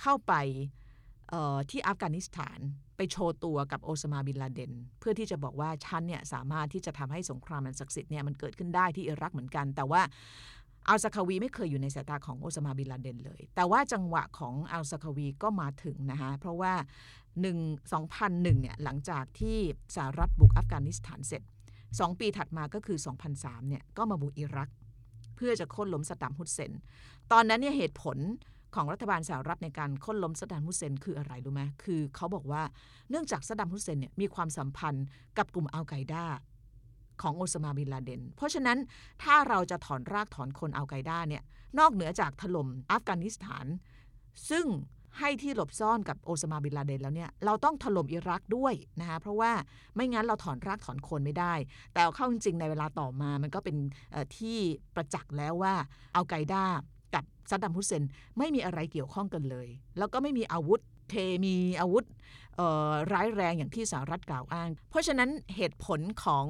[0.00, 0.34] เข้าไป
[1.70, 2.58] ที่อัฟกานิสถาน
[2.96, 10.02] ไปโชว์ตัวกับโอซามาบินลาเดน เพื่อที่จะบอกว่าฉันเนี่ยสามารถที่จะทำให้สงครามมันศักดิ์สิทธิ์เนี่ยมันเกิดขึ้นได้ที่อิรักเหมือนกัน แต่ว่า
[10.88, 16.74] อัลซาคาวีไม่เคยอยู่ในสายตาของโอซามาบินลาเดนเลย แต่ว่าจังหวะของอัลซาคาวีก็มาถึงนะคะเพราะว่า
[17.48, 19.58] 1 2001เนี่ยหลังจากที่
[19.96, 21.42] สหรัฐบุกอัฟกานิสถานเสร็จ
[21.92, 22.98] 2 ปีถัดมาก็คือ
[23.34, 24.68] 2003 เนี่ยก็มาบุกอิรัก
[25.36, 26.72] เพื่อจะโค่นล้มสดัมฮุสเซน
[27.32, 28.18] ตอนนั้นเนี่ยเหตุผล
[28.74, 32.62] ของรัฐบาลสหรัฐในการโค่นล้มสดัมฮุสเซนคืออะไรรู้ไหมคือเขาบอกว่า
[33.10, 35.06] เนื่องจากสดัมฮุสเซนเนี่ยมีความสัมพันธ์
[35.38, 36.24] กับกลุ่มอัลไกด้า
[37.22, 38.78] ของโอซามาบินลาเดน เพราะฉะนั้น
[39.22, 41.42] ถ้าเราจะถอนรากถอนโคนอัลไกด้าเนี่ย
[41.78, 43.66] นอกเหนือจากถล่มอัฟกานิสถาน
[44.50, 44.66] ซึ่ง
[45.18, 49.52] ให้ที่หลบซ่อนกับโอซามาบินลาเดนแล้วเนี่ยเราต้องถล่มอิรักด้วยนะคะเพราะว่า
[49.94, 51.54] ไม่งั้นเราถอนรากถอนโคนไม่ได้
[51.92, 53.76] แต่เเข้าจริงๆในเวลาต่อมามันก็เป็น
[54.36, 54.58] ที่
[54.94, 55.74] ประจักษ์แล้วว่า
[56.14, 56.64] อัลไกด้า
[57.14, 58.02] กับซัดดัมฮุสเซน
[58.38, 59.68] ไม่มีอะไรเกี่ยวข้องกันเลย
[59.98, 62.04] แล้วก็ไม่มีอาวุธเทมีอาวุธ
[63.12, 66.44] ร้ายแรงอย่างที่สหรัฐกล่าวอ้าง เพราะฉะนั้นเหตุผลของ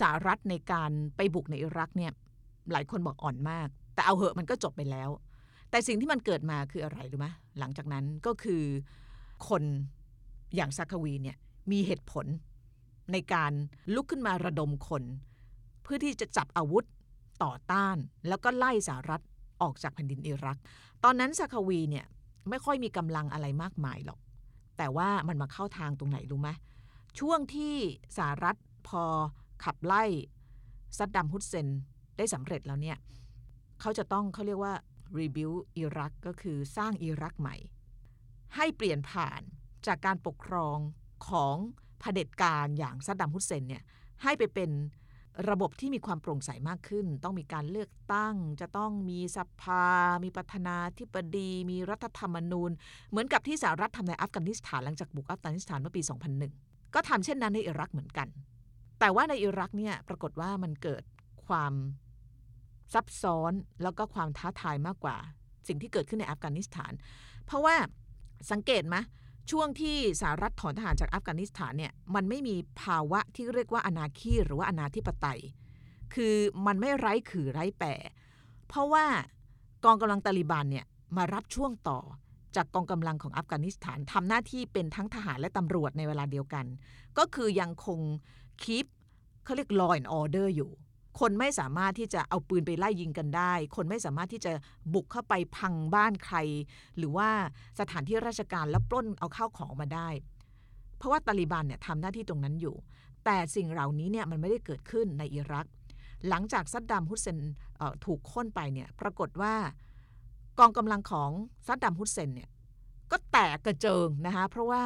[0.00, 2.12] สหรัฐในการไปบุกในอิรักเนี่ย
[2.72, 5.08] หลายคนบอกอ่อนมาก แต่เอาเหอะมันก็จบไปแล้ว
[5.70, 7.28] แต่สิ่งที่มันเกิดมาคืออะไรรู้ไหม
[7.58, 8.62] หลังจากนั้นก็คือ
[9.48, 9.62] คน
[10.54, 11.36] อย่างซาคาวีเนี่ย
[11.70, 12.26] มีเหตุผล
[13.12, 13.52] ในการ
[13.94, 15.02] ลุกขึ้นมาระดมคน
[15.82, 16.84] เพื่อที่จะจับอาวุธ
[17.44, 17.96] ต่อต้าน
[18.28, 19.22] แล้วก็ไล่สหรัฐ
[19.62, 20.58] ออกจากแผ่นดินอิรัก
[21.04, 22.06] ตอนนั้นซาคาวีเนี่ย
[22.48, 24.18] ไม่ค่อยมีกำลังอะไรมากมายหรอก
[24.78, 26.50] แต่ว่ามันมาเข้าทางตรงไหนรู้ไหม
[27.18, 27.74] ช่วงที่
[28.16, 28.56] สหรัฐ
[28.88, 29.02] พอ
[29.64, 30.04] ขับไล่
[30.98, 31.68] ซัดดัมฮุสเซน
[32.16, 32.98] ได้สำเร็จแล้วเนี่ย
[33.80, 34.74] เขาจะต้องเขาเรียกว่า
[35.18, 37.56] rebuild อิรักก็คือสร้างอิรักใหม่
[38.56, 39.40] ให้เปลี่ยนผ่าน
[39.86, 40.78] จากการปกครอง
[41.28, 41.56] ของ
[42.00, 43.82] เผด็จการอย่างซัดดัมฮุสเซนเนี่ย
[44.22, 44.70] ให้ไปเป็น
[45.50, 49.86] ระบบที่มีความโปร่งใสมากขึ้น ต้องมีการเลือกตั้ง จะต้องมีสภา
[50.24, 52.70] มีประธานาธิบดี มีรัฐธรรมนูญ
[53.10, 56.02] เหมือนกับที่สหรัฐทำในอัฟกานิสถานหลังจากบุกอัฟกานิสถานเมื่อปี
[56.48, 58.28] 2001 ก็ทำเช่นนั้นในอิรักเหมือนกัน
[59.00, 61.02] แต่ว่าในอิรักเนี่ยปรากฏว่ามันเกิด
[61.46, 61.72] ความ
[62.92, 65.16] ซับซ้อนแล้วก็ความท้าทายมากกว่า
[65.66, 66.92] สิ่งที่เกิดขึ้นในอัฟกานิสถาน
[67.46, 67.76] เพราะว่า
[68.50, 68.96] สังเกตไหม
[69.50, 75.40] ช่วงที่สหรัฐถอนทหารจากอัฟกานิสถานเนี่ยมันไม่มีภาวะที่เรียกว่าอนาคีหรือว่าอนาธิปไตย
[76.14, 76.34] คือ
[76.66, 77.88] มันไม่ไร้ขือไร้แปร
[78.68, 79.04] เพราะว่า
[79.84, 82.00] กองกำลังตาลิบันเนี่ยมารับช่วงต่อ
[82.56, 86.66] จากกองกำลังของอัฟกานิสถานทำหน้าที่เป็นทั้งทหารและตำรวจในเวลาเดียวกัน
[87.18, 88.00] ก็คือยังคง
[88.62, 88.86] คีป
[89.44, 90.70] เขาเรียก law and order อยู่
[91.20, 94.52] คนไม่สามารถที่จะเอาปืนไปไล่ยิงกันได้ คนไม่สามารถที่จะ
[94.94, 96.36] บุกเข้าไปพังบ้านใคร
[96.98, 97.28] หรือว่า
[97.80, 100.08] สถานที่ราชการแล้วปล้นเอาข้าวของมาได้
[100.96, 102.76] เพราะว่าตาลิบันเนี่ยทำหน้าที่ตรงนั้นอยู่
[103.24, 105.66] แต่สิ่งเหล่านี้เนี่ยมันไม่ได้เกิดขึ้นในอิรัก
[106.28, 107.38] หลังจากซัดดัมฮุสเซน
[108.04, 109.54] ถูกค้นไปเนี่ยปรากฏว่า
[110.58, 111.30] กองกำลังของ
[111.66, 112.50] ซัดดัมฮุสเซนเนี่ย
[113.10, 114.82] ก็แตกกระเจิงนะคะเพราะว่า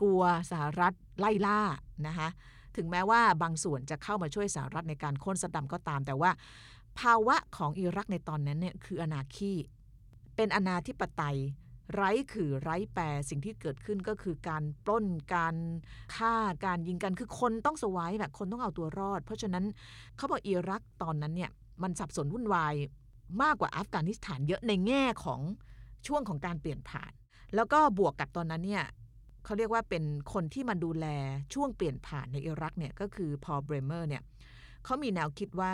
[0.00, 1.60] กลัวสหรัฐไล่ล่า
[2.06, 2.28] นะคะ
[2.76, 6.30] ถึงแม้ว่าบางส่วนจะเข้ามาช่วยสหรัฐในการค้นสดัมก็ตาม แต่ว่า
[7.00, 9.52] ภาวะของอิรักในตอนนั้นเนี่ยคืออนาคี
[10.36, 11.38] เป็นอนาธิปไตย
[11.94, 15.56] ไร้คือไร้แปรสิ่งที่เกิดขึ้นก็คือการปล้นการ
[16.16, 16.34] ฆ่า
[16.64, 19.64] การยิงกันคือคนต้องสวายแบบคนต้องเอาตัวรอด เพราะฉะนั้น
[20.16, 21.50] เขาบอกอิรักตอนนั้นเนี่ย
[21.82, 22.74] มันสับสนวุ่นวาย
[23.42, 25.40] มากกว่าอัฟกานิสถานเยอะในแง่ของ
[26.06, 27.12] ช่วงของการเปลี่ยนผ่าน
[27.54, 28.84] แล้วก็บวกกับตอนนั้นเนี่ย
[29.46, 31.06] เขาเรียกว่าเป็นคนที่มาดูแล
[31.54, 34.22] ช่วงเปลี่ยนผ่านในอิรักเนี่ยก็คือพอเบรเมอร์เนี่ย
[34.84, 35.72] เขามีแนวคิดว่า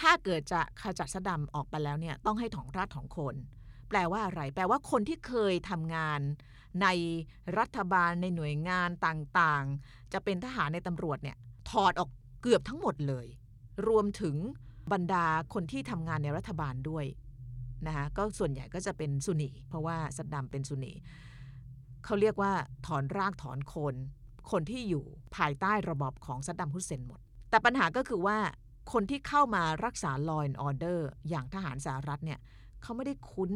[0.00, 3.34] ถ้าเกิดจะขจัดสดัมออกไปแล้วเนี่ยต้องให้ถองราดถองคน
[3.88, 6.20] แปลว่าอะไร แปลว่าคนที่เคยทำงาน
[6.82, 6.86] ใน
[7.58, 11.36] รัฐบาลในหน่วยงานต่างๆ จะเป็นทหารในตำรวจเนี่ย
[11.70, 12.10] ถอดออก
[12.42, 13.26] เกือบทั้งหมดเลย
[13.88, 14.36] รวมถึง
[14.92, 17.06] บรรดาคนที่ทำงานในรัฐบาลด้วย
[17.86, 20.92] นะคะก็ส่วนใหญ่ก็จะเป็นซุนีเพราะว่าสัดดัมเป็นซุนี
[22.04, 22.52] เขาเรียกว่า
[22.86, 23.94] ถอนรากถอนโคน
[24.50, 25.04] คนที่อยู่
[25.36, 28.38] ภายใต้ระบอบของซัดดัมฮุสเซนหมด แต่ปัญหาก็คือว่า
[28.92, 32.38] คนที่เข้ามารักษา law and order อย่างทหารสหรัฐเนี่ย
[32.82, 33.50] เขาไม่ได้คุ้น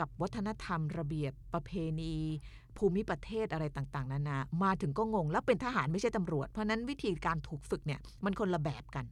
[0.00, 2.14] กับวัฒนธรรมระเบียบประเพณี
[2.76, 9.04] ภูมิประเทศอะไรต่างๆ นานา มาถึงก็งง แล้วเป็นทหารไม่ใช่ตำรวจ เพราะนั้นวิธีการถูกฝึกเนี่ยมันคนละแบบกัน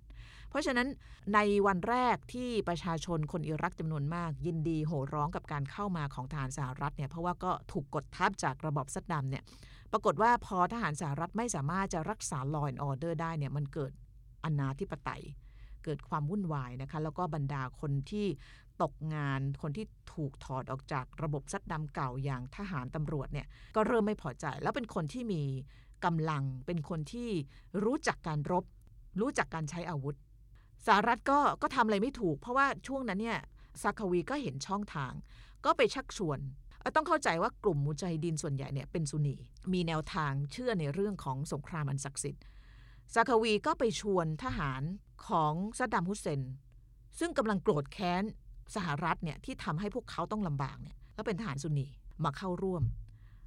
[0.55, 0.89] เพราะฉะนั้น
[1.35, 9.43] ในวันแรกที่ประชาชนคนอิรักจำนวนมาก ยินดีโห่ร้องกับการเข้ามาของทหารสหรัฐเนี่ยเพราะว่าก็ถูกกดทับจากระบอบซัดดัมเนี่ย
[9.93, 13.93] ปรากฏว่าพอทหารสหรัฐไม่สามารถจะรักษา law and order ได้เนี่ยมันเกิด
[14.45, 15.23] อนาธิปไตย
[15.85, 18.27] เกิดความวุ่นวายนะคะแล้วก็บรรดาคนที่
[18.83, 25.43] ตกงานคนที่ถูกถอดออกจากระบบซัดดำเก่าอย่างทหารตำรวจเนี่ยก็เริ่มไม่พอใจ แล้วเป็นคนที่มี
[26.05, 27.31] กำลังเป็นคนที่
[27.85, 28.65] รู้จักการรบ
[29.21, 30.17] รู้จักการใช้อาวุธ
[30.87, 33.39] สหรัฐก็ก็ทำอะไรไม่ถูก เพราะว่าช่วงนั้นเนี่ย
[33.83, 35.13] ซาคาวีก็เห็นช่องทาง
[35.65, 36.39] ก็ไปชักชวน
[36.97, 39.37] ต้องเข้าใจว่ากลุ่มมุจาฮิดีนส่วนใหญ่เนี่ยเป็นซุนี
[39.73, 42.43] มีแนวทางเชื่อในเรื่องของสงครามอันศักดิ์สิทธิ์
[43.15, 44.83] ซาคาวีก็ไปชวนทหาร
[45.29, 46.41] ของซัดดัมฮุสเซน
[47.19, 48.23] ซึ่งกำลังโกรธแค้น
[48.77, 51.87] สหรัฐเนี่ยที่ทำให้พวกเขาต้องลำบากเนี่ยแล้วเป็นทหารซุนี
[52.25, 52.83] มาเข้าร่วม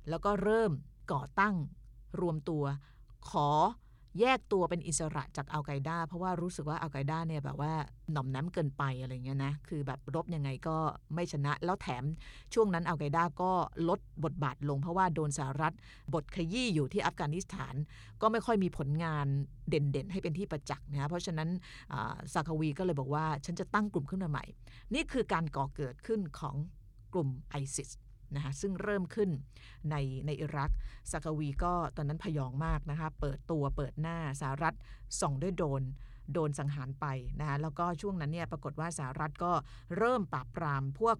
[0.09, 0.71] แล้วก็เริ่ม
[1.13, 1.55] ก่อตั้ง
[2.21, 2.63] รวมตัว
[3.29, 3.47] ขอ
[4.19, 7.73] แยกตัวเป็นอิสระจากอัลไกด้าเพราะว่ารู้สึกว่าอัลไกด้าเนี่ยแบบว่า
[8.11, 10.77] หน่อมน้ำเกินไปอะไรเงี้ยนะคือแบบรบยังไงก็
[11.13, 12.03] ไม่ชนะ แล้วแถม
[12.53, 13.51] ช่วงนั้นอัลไกด้าก็
[13.89, 15.73] ลดบทบาทลง เพราะว่าโดนสหรัฐ
[16.13, 17.75] บทขยี้อยู่ที่อัฟกานิสถาน
[18.21, 19.27] ก็ไม่ค่อยมีผลงาน
[19.69, 21.49] เด่นๆ ให้เป็นที่ประจักษ์นะเพราะฉะนั้น
[22.33, 24.45] ซาคาวีก็เลยบอกว่าฉันจะตั้งกลุ่มขึ้นมาใหม่
[24.93, 26.55] นี่คือการก่อเกิดขึ้นของ
[27.13, 27.91] กลุ่มไอซิส
[28.35, 29.29] นะคะซึ่งเริ่มขึ้น
[29.89, 30.71] ในในอิรัก
[31.11, 34.75] ซากวีก็ตอนนั้นพยองมากนะคะเปิดตัวเปิดหน้าสหรัฐ
[35.21, 35.81] ส่องด้วยโดน
[36.33, 37.05] โดนสังหารไป
[37.39, 39.51] นะคะแล้วก็ช่วงนั้นเนี่ยปรากฏว่าสหรัฐก็
[39.97, 41.17] เริ่มปราบปรามพวก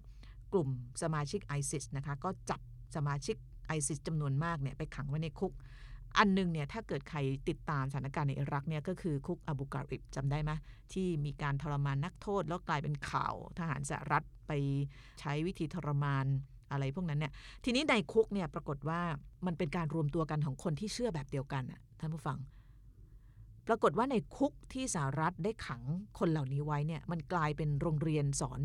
[0.52, 0.68] กลุ่ม
[1.02, 2.60] สมาชิกไอซิสนะคะก็จับ
[2.96, 5.52] สมาชิกไอซิสจำนวนมากเนี่ยไปขังไว้ในคุก
[6.18, 7.18] อันหนึงเนี่ยถ้าเกิดใคร
[7.48, 10.50] ติดตามสถานการณ์ในอิรักเนี่ยก็คือคุกอบูการิบจำได้ไหม
[10.92, 14.52] ที่มีการทรมานนักโทษ แล้วกลายเป็นข่าวทหารสหรัฐไป
[15.20, 16.26] ใช้วิธีทรมาน
[16.72, 17.32] อะไรพวกนั้นเนี่ย
[17.64, 19.00] ทีนี้ในคุกเนี่ยปรากฏว่า
[19.46, 22.38] มันเป็นการรวมตัวกันของคนที่เชื่อแบบเดียวกันน่ะท่านผู้ฟัง
[23.66, 25.82] ปรากฏว่าในคุกที่สหรัฐได้ขัง
[26.18, 28.60] คนเหล่านี้ไว้เนี่ยมันกลายเป็นโรงเรียนสอน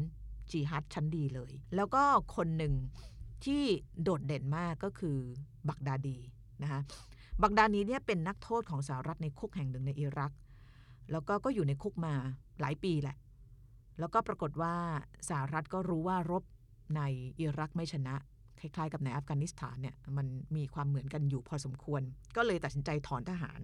[0.51, 2.03] จีฮัดชั้นดีเลย แล้วก็
[2.35, 2.73] คนหนึ่ง
[3.45, 3.63] ที่
[4.03, 5.17] โดดเด่นมากก็คือ
[5.69, 6.17] บักดาดี
[6.63, 6.81] นะคะ
[7.41, 10.31] บักดานีเนี่ยเป็นนักโทษของสหรัฐในคุกแห่งหนึ่งในอิรัก
[11.11, 12.13] แล้วก็ก็อยู่ในคุกมา
[12.61, 13.17] หลายปีแหละ
[13.99, 14.75] แล้วก็ปรากฏว่า
[15.29, 16.43] สหรัฐก็รู้ว่ารบ
[16.95, 17.01] ใน
[17.39, 18.15] อิรักไม่ชนะ
[18.59, 22.01] คล้ายๆ กับในอัฟกานิสถานเนี่ยมันมีความเหมือนกันอยู่พอสมควร
[22.35, 23.61] ก็เลยตัดสินใจถอนทหาร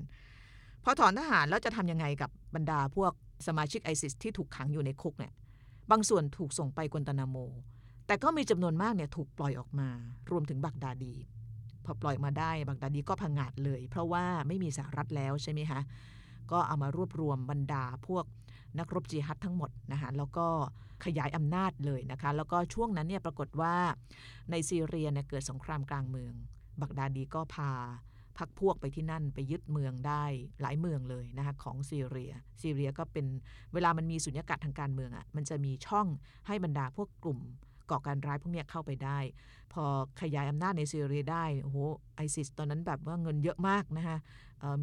[0.83, 3.11] พอถอนทหารแล้วจะทำยังไงกับบรรดาพวก
[3.47, 5.33] สมาชิกไอซิสที่ถูกขังอยู่ในคุกเนี่ย
[5.91, 7.37] บางส่วนถูกส่งไปกวนตานาโม
[8.07, 9.89] แต่ก็มีจำนวนมากเนี่ยถูกปล่อยออกมา
[10.31, 11.15] รวมถึงบักดาดี
[11.85, 15.79] พอปล่อยมาได้บักดาดีก็พังงาดเลย เพราะว่าไม่มีสหรัฐแล้วใช่ไหมคะ
[16.51, 18.25] ก็เอามารวบรวมบรรดาพวก
[18.77, 20.47] นักรบจิฮัดทั้งหมดนะคะแล้วก็
[21.05, 23.75] ขยายอำนาจเลยนะคะแล้วก็ช่วงนั้นเนี่ยปรากฏว่า
[24.51, 26.33] ในซีเรียเนี่ยเกิดสงครามกลางเมือง
[26.81, 27.71] บักดาดีก็พา
[28.37, 30.23] พักพวกไปที่นั่นไปยึดเมืองได้
[30.61, 33.25] หลายเมืองเลยนะคะของซีเรีย ซีเรียก็เป็น
[33.73, 36.07] เวลามันมีสุญญากาศทางการเมืองอะ่ะมันจะมีช่อง
[36.47, 37.39] ให้บรรดาพวกกลุ่ม
[37.91, 39.19] ก่อการร้ายพวกนี้เข้าไปได้
[39.73, 39.83] พอ
[40.21, 41.77] ขยายอำนาจในซีเรียได้โอ้โห
[42.15, 44.17] ไอซิสตอนนั้นแบบว่าเงินเยอะมากนะคะ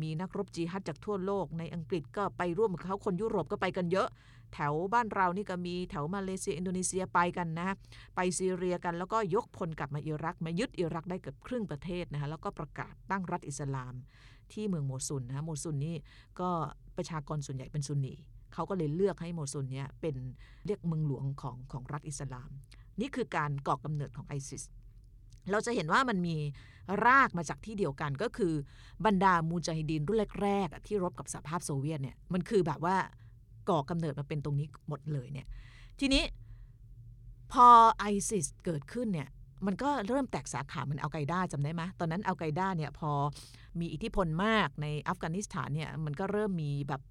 [0.02, 4.08] มีนักรบจีฮัดจากทั่วโลก ในอังกฤษก็ไปร่วมกับเขาคนยุโรปก็ไปกันเยอะ
[4.54, 7.68] แถวบ้านเรานี่ก็มีแถวมาเลเซียอินโดนีเซียไปกันนะ
[8.14, 13.94] ไปซีเรียกันแล้วก็ยกพลกลับมาอิรักมายึดอิรักได้เกือบครึ่งประเทศนะคะแล้วก็ประกาศตั้งรัฐอิสลาม
[14.52, 15.96] ที่เมืองโมซุนนะโมซุนนี่
[16.40, 16.50] ก็
[16.96, 18.14] ประชากรส่วนใหญ่เป็นซุนนี
[18.54, 20.16] เขาก็เลยเลือกให้โมซุลเนี่ยเป็น
[20.66, 22.50] เรียกเมืองหลวงของของรัฐอิสลาม
[23.00, 24.62] นี่คือการก่อกำเนิดของไอซิส
[25.50, 26.36] เราจะเห็นว่ามันมี
[27.06, 28.52] รากมาจากที่เดียวกันก็คือ
[29.06, 32.96] บรรดามูจาฮิดีนรุ่นแรกๆที่รบกับสหภาพโซเวียตเนี่ยมันคือแบบว่า
[33.68, 35.46] ก่อกำเนิดมาเป็นตรงนี้หมดเลยเนี่ย
[36.00, 36.22] ทีนี้
[37.52, 37.66] พอ
[37.98, 39.28] ไอซิสเกิดขึ้นเนี่ย
[39.66, 43.10] มันก็เริ่มแตกสาขาเหมือนอัลไกด้าจำได้ไหมตอนนั้นอัลไกด้าเนี่ยพอ
[43.80, 47.02] มีอิทธิพลมากในอัฟกานิสถานเนี่ยมันก็เริ่มมีแบบ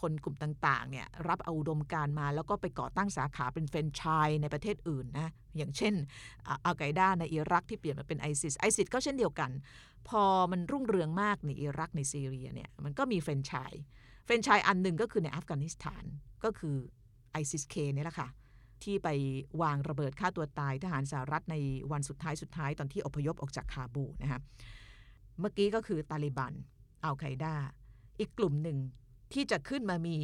[0.00, 5.94] คนกลุ่มต่างๆเนี่ยรับเอาอุดมการณ์มา แล้วก็ไปก่อตั้งสาขาเป็นแฟรนไชส์ในประเทศอื่นนะอย่างเช่น
[6.46, 9.50] อัลไกด้าในอิรักที่เปลี่ยนมาเป็นไอซิสไอซิสก็เช่นเดียวกัน
[10.08, 13.82] พอมันรุ่งเรืองมากในอิรักในซีเรียเนี่ยมันก็มีแฟรนไชส์
[14.24, 16.04] แฟรนไชส์อันหนึ่งก็คือในอัฟกานิสถาน
[16.44, 16.76] ก็คือ
[17.32, 18.28] ไอซิสเคนี่ยแหละค่ะ
[18.82, 19.08] ที่ไป
[19.62, 21.56] วางระเบิดฆ่าตัวตายทหารสหรัฐใน
[21.92, 24.40] วันสุดท้ายสุดท้ายตอนที่อพยพออกจากคาบูนะคะ
[25.40, 26.54] เมื่อกี้ก็คือตาลิบัน
[27.04, 27.54] อัลไกด้า
[28.20, 28.78] อีกกลุ่มหนึ่ง
[29.34, 30.18] ที่จะขึ้นมามี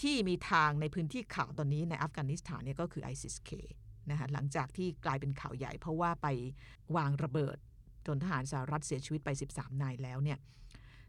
[0.00, 3.50] ที่มีทางในพื้นที่ข่าวตอนนี้ในอัฟกานิสถานเนี่ยก็คือ ISIS-K
[4.10, 6.26] นะคะหลังจากที่กลายเป็นข่าวใหญ่ เพราะว่าไป
[6.96, 7.56] วางระเบิด
[8.06, 10.38] จนทหารสหรัฐเสียชีวิตไป 13 นายแล้วเนี่ย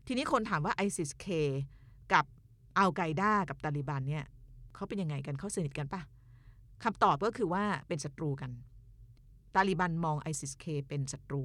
[0.08, 1.28] ทีนี้คนถามว่า ISIS-K
[2.14, 2.26] กับ
[2.78, 4.26] อัลไกด้ากับตาลิบันเนี่ย
[4.76, 6.02] เขาเป็นยังไงกันเขาสนิทกันปะ
[6.84, 8.52] คำตอบก็คือว่าเป็นศัตรูกัน
[9.56, 11.44] ตาลิบันมอง ISIS-K เป็นศัตรู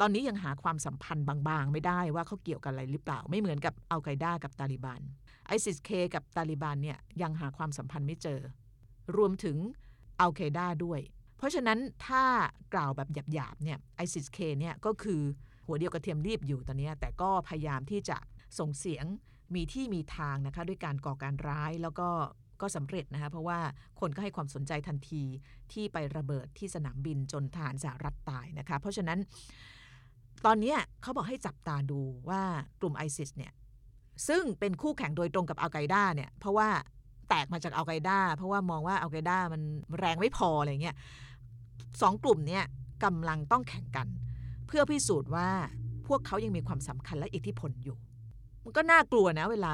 [0.00, 5.00] ตอนนี้ยังหาความสัมพันธ์บางๆ ไม่ได้ว่าเขาเกี่ยวกันอะไรหรือเปล่า ไม่เหมือนกับอัลไกด้ากับตาลิบัน
[5.56, 8.40] ISIS-K กับตาลิบันเนี่ยยังหาความสัมพันธ์ไม่เจอ
[9.16, 9.56] รวมถึง
[10.20, 11.00] อัลไกด้าด้วย
[11.36, 12.24] เพราะฉะนั้นถ้า
[12.74, 15.22] กล่าวแบบหยาบๆเนี่ย ISIS-K เคเนี่ยก็คือ
[15.66, 18.16] หัวเดียวกระเทียมรีบอยู่ตอนนี้ แต่ก็พยายามที่จะ
[18.58, 19.04] ส่งเสียง
[19.54, 22.08] มีที่มีทางนะคะด้วยการก่อการร้ายแล้วก็
[22.62, 23.58] ก็สำเร็จนะคะเพราะว่า
[24.00, 25.22] คนก็ให้ความสนใจทันที
[25.72, 29.18] ที่ไประเบิดที่สนามบินจนทหารสหรัฐตายนะคะเพราะฉะนั้น
[30.46, 32.42] ตอนนี้เขาบอกให้จับตาดูว่า
[32.80, 33.52] กลุ่มไอซิสเนี่ย
[34.28, 36.68] ซึ่งเป็นคู่แข่งโดยตรงกับอัลไกด้าเนี่ยเพราะว่า
[37.28, 39.62] แตกมาจากอัลไกด้าเพราะว่ามองว่าอัลไกด้ามัน
[39.98, 40.96] แรงไม่พออะไรเงี้ย
[42.02, 42.64] สองกลุ่มเนี่ย
[43.04, 44.08] กำลังต้องแข่งกัน
[44.66, 45.48] เพื่อพิสูจน์ว่า
[46.06, 47.96] พวกเขายังมีความสำคัญและอิทธิพลอยู่
[48.64, 49.72] มันก็น่ากลัวนะเวลา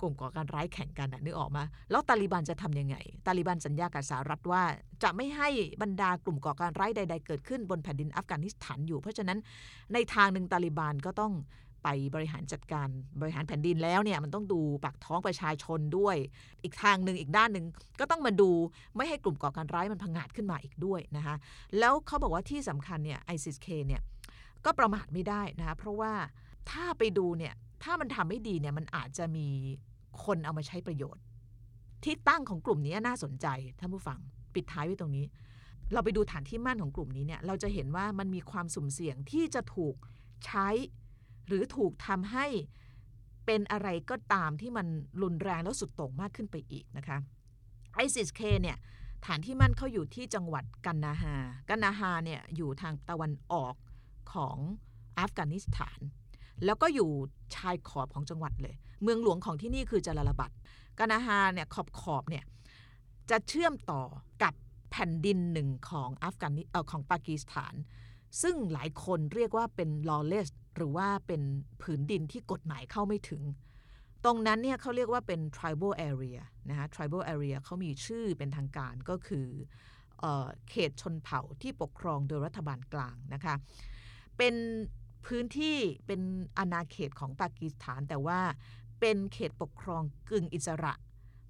[0.00, 4.62] กลุ่มก่อการร้ายแข่งกันนะนึกออกมา แล้วตาลิบันจะทำยังไง ตาลิบันสัญญากับสหรัฐว่า
[5.02, 5.48] จะไม่ให้
[5.82, 9.38] บรรดากลุ่มก่อการร้ายใด ๆ เกิดขึ้นบนแผ่นดินอัฟกานิสถานอยู่ เพราะฉะนั้น
[9.92, 11.32] ในทางหนึ่งตาลิบันก็ต้อง
[11.84, 12.88] ไปบริหารจัดการ
[13.20, 16.16] บริหารแผ่นดินแล้วเนี่ยมันต้องดูปากท้องประชาชนด้วย
[16.62, 17.64] อีกทางหนึ่งอีกด้านหนึ่ง
[18.00, 18.50] ก็ต้องมาดู
[18.96, 21.34] ไม่ให้กลุ่มก่อการร้ายมันพังอาจขึ้นมาอีกด้วยนะคะ
[21.78, 24.02] แล้วเขาบอกว่าที่สำคัญเนี่ยไอซิสเคเนี่ย
[24.64, 26.12] ก็ประมาทไม่ได้นะคะเพราะว่า
[26.70, 29.48] ถ้าไปดูเนี่ย ถ้ามันทำไม่ดีเนี่ย มันอาจจะมี
[30.24, 31.22] คนเอามาใช้ประโยชน์
[32.04, 33.46] ที่ตั้งของกลุ่มนี้น่าสนใจ
[33.78, 34.18] ท่านผู้ฟัง
[34.54, 35.26] ปิดท้ายไว้ตรงนี้
[35.92, 39.94] เราไปดูฐานที่มั่นของกลุ่มนี้เนี่ย เราจะเห็นว่ามันมีความสุ่มเสี่ยงที่จะถูก
[40.46, 40.68] ใช้
[41.46, 42.46] หรือถูกทำให้
[43.46, 44.86] เป็นอะไรก็ตามที่มัน
[45.22, 47.18] รุนแรงแล้วสุดโต่งมากขึ้นไปอีกนะคะ
[47.94, 48.76] ไอซิสเคเนี่ย
[49.26, 51.34] ฐานที่มั่นเขาอยู่ที่จังหวัดกันนาฮา
[51.68, 53.74] กันนาฮาเนี่ยอยู่ทางตะวันออก
[54.32, 54.56] ของ
[55.18, 55.98] อัฟกานิสถาน
[56.64, 57.10] แล้วก็อยู่
[57.56, 60.52] ชายขอบของจังหวัดเลย เมืองหลวงของที่นี่คือจาลาลาบัด
[60.98, 62.44] กานาฮาเนี่ยขอบขอบเนี่ย
[63.30, 64.02] จะเชื่อมต่อ
[64.42, 64.54] กับ
[64.90, 67.74] แผ่นดินหนึ่งของอัฟกานิเออของปากีสถาน
[68.42, 71.42] ซึ่งหลายคนเรียกว่าเป็น lawless หรือว่าเป็น
[71.82, 73.42] ผืนดินที่กฎหมายเข้าไม่ถึง
[74.24, 79.46] ตรงนั้นเนี่ยเขาเรียกว่าเป็น tribal area นะคะ tribal area เขามีชื่อเป็นทางการก็คือ
[80.20, 83.54] เออเขตชนเผ่าที่ปกครองโดยรัฐบาลกลางนะคะ
[84.38, 84.54] เป็น
[85.28, 86.20] พื้นที่เป็น
[86.58, 88.40] อาณาเขตของปากีสถาน แต่ว่า
[89.00, 90.94] เป็นเขตปกครองกึ่งอิสระ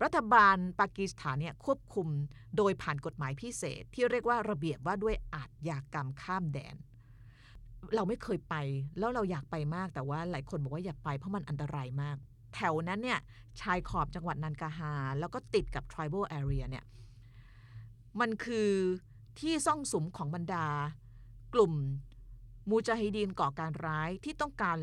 [0.03, 2.09] รัฐบาลปากีสถานเนี่ยควบคุม
[2.57, 6.77] โดยผ่านกฎหมายพิเศษ ที่เรียกว่าระเบียบว่าด้วยอาชญากรรมข้ามแดน
[7.95, 8.55] เราไม่เคยไป
[8.99, 12.17] แล้วเราอยากไปมากแต่ว่าหลายคนบอกว่าอย่าไปเพราะมันอันตรายมาก
[12.55, 13.21] แถวนั้นเนี่ย
[13.61, 16.85] ชายขอบจังหวัดนันกาฮา แล้วก็ติดกับ tribal area เนี่ย
[18.21, 18.71] มันคือ
[19.41, 20.67] ที่ซ่องสุมของบรรดา
[21.55, 21.75] กลุ่ม
[22.71, 24.79] มูจาฮิดีนก่อการร้ายที่ต้องการ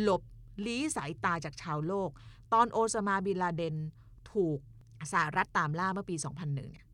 [0.00, 0.22] หลบ
[0.66, 2.10] ลี้สายตาจากชาวโลก
[2.52, 3.76] ตอนโอซามาบินลาเดน
[4.32, 4.58] ถูก
[5.12, 6.86] สหรัฐตามล่าเมื่อปี 2001เนี่ย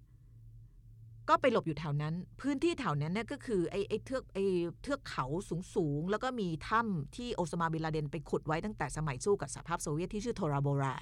[1.28, 4.44] ก็ไปหลบอยู่แถวนั้น พื้นที่แถวนั้นเนี่ยก็คือไอ้ไอ้เทือกไอ้
[4.82, 10.96] เทือกเขาสูงสูงๆแล้วก็มีถ้ำที่โอซามาบินลาเดนไปขุดไว้ตั้งแต่สมัยสู้กับสหภาพโซเวียตที่ชื่อโทราโบรา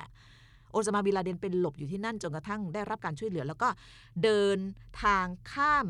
[0.73, 3.69] โอซามาบินลาเดนเป็นหลบอยู่ที่นั่นจนกระทั่งได้รับการช่วยเหลือ แล้วก็
[4.23, 4.59] เดิน
[5.03, 5.87] ทางข้าม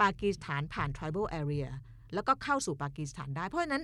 [0.00, 1.68] ปากีสถานผ่าน tribal area
[2.14, 3.82] แล้วก็เข้าสู่ปากีสถานได้ เพราะฉะนั้น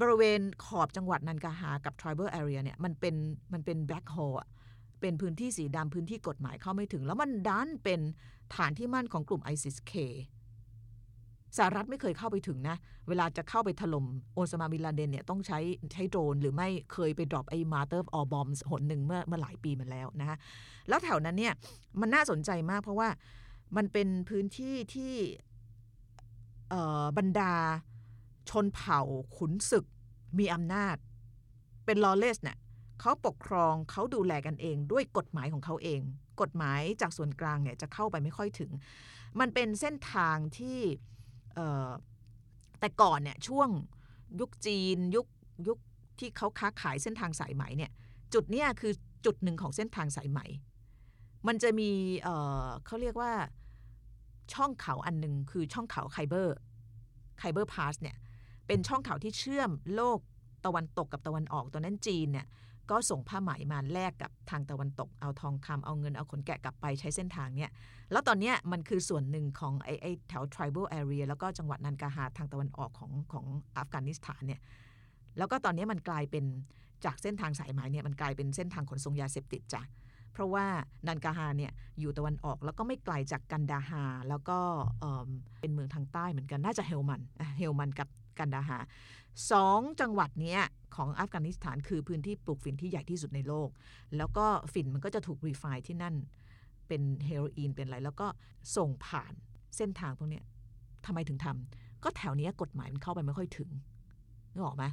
[0.00, 3.14] บริเวณขอบจังหวัดนันกาฮากับ tribal area เนี่ยมันเป็น
[3.52, 4.36] มันเป็น black hole
[5.00, 8.00] เป็นพื้นที่สีดำพื้นที่กฎหมายเข้าไม่ถึง แล้วมันดันเป็น
[8.54, 9.94] ฐานที่มั่นของกลุ่ม ISIS-K
[11.56, 12.76] สหรัฐไม่เคยเข้าไปถึงนะ
[13.08, 15.58] เวลาจะเข้าไปถล่มโอซามาบินลาเดนเนี่ยต้องใช้
[15.92, 20.36] ใช้โดรนหรือไม่เคยไป drop ไอ้ Mother of All Bombs หนหนึ่งเมื่อเมื่อหลายปีมาแล้วนะคะ
[20.88, 21.54] แล้วแถวนั้นเนี่ย
[22.00, 23.08] มันน่าสนใจมากเพราะว่า
[23.76, 25.12] มันเป็นพื้นที่ที่
[27.18, 27.54] บรรดา
[28.50, 29.00] ชนเผ่า
[29.36, 29.86] ขุนศึก
[30.38, 30.96] มีอำนาจ
[31.84, 32.58] เป็น lawless เนี่ย
[33.00, 36.00] เขาปกครองเขาดูแลกันเองด้วยกฎหมายของเขาเอง
[36.40, 38.70] กฎหมายจากส่วนกลางเนี่ยจะเข้าไปไม่ค่อยถึง
[39.40, 40.78] มันเป็นเส้นทางที่
[42.80, 43.68] แต่ก่อนเนี่ยช่วง
[44.40, 45.26] ยุคจีนยุค
[45.68, 45.78] ยุค
[46.18, 47.90] ที่เขาค้าขายเส้นทางสายไหมเนี่ย
[48.34, 48.92] จุดเนี้ยคือ
[49.24, 50.40] จุดหนึ่งของเส้นทางสายไหม
[51.46, 51.90] มันจะมี
[52.22, 53.32] เเขาเรียกว่า
[54.54, 56.56] ช่องเขาอันหนึ่งคือช่องเขาไคเบอร์
[57.38, 58.16] ไคเบอร์พาสเนี่ย
[58.66, 60.18] เป็นช่องเขาที่เชื่อมโลก
[60.66, 62.46] ตะวันตกกับตะวันออกตอนนั้นจีนเนี่ย
[62.90, 67.70] ก็ส่งผ้าไหมมาแลกกับทางตะวันตก เอาทองคำเอาเงินเอาขนแกะกลับไปใช้เส้นทางเนี่ย
[68.12, 74.60] แล้วตอนนี้มันคือส่วนหนึ่งของไอ้ไอ้แถว tribal area แล้วก็จังหวัดนันกาฮาทางตะวันออกของของอัฟกานิสถานเนี่ย
[75.38, 76.44] แล้วก็ตอนนี้มันกลายเป็น
[77.04, 79.82] จากเส้นทางสายไหมเนี่ยมันกลายเป็นเส้นทางขนส่งยาเสพติดจ้ะ
[80.36, 80.66] เพราะว่า
[81.06, 84.58] นันกาฮาเนี่ยอยู่ตะวันออกแล้วก็ไม่ไกลจากกันดาฮาแล้วก็
[85.00, 85.28] เอิ่ม
[85.60, 87.20] เป็นเมืองทางใต้เหมือนกันน่าจะเฮลมัน
[87.58, 88.78] เฮลมันกับกันดาฮา
[89.50, 90.60] สองจังหวัดเนี้ย
[90.96, 93.68] ของอัฟกานิสถานคือพื้นที่ปลูกฝิ่นที่ใหญ่ที่สุดในโลก
[94.16, 96.14] แล้วก็ฝิ่นมันก็จะถูกรีไฟที่นั่น
[96.88, 98.26] เป็นเฮโรอีนเป็นอะไร แล้วก็
[98.76, 99.32] ส่งผ่าน
[99.76, 100.40] เส้นทางพวกนี้
[101.06, 103.70] ทำไมถึงทำก็แถวนี้กฎหมายมันเข้าไปไม่ค่อยถึง
[104.52, 104.84] นึกออกไหม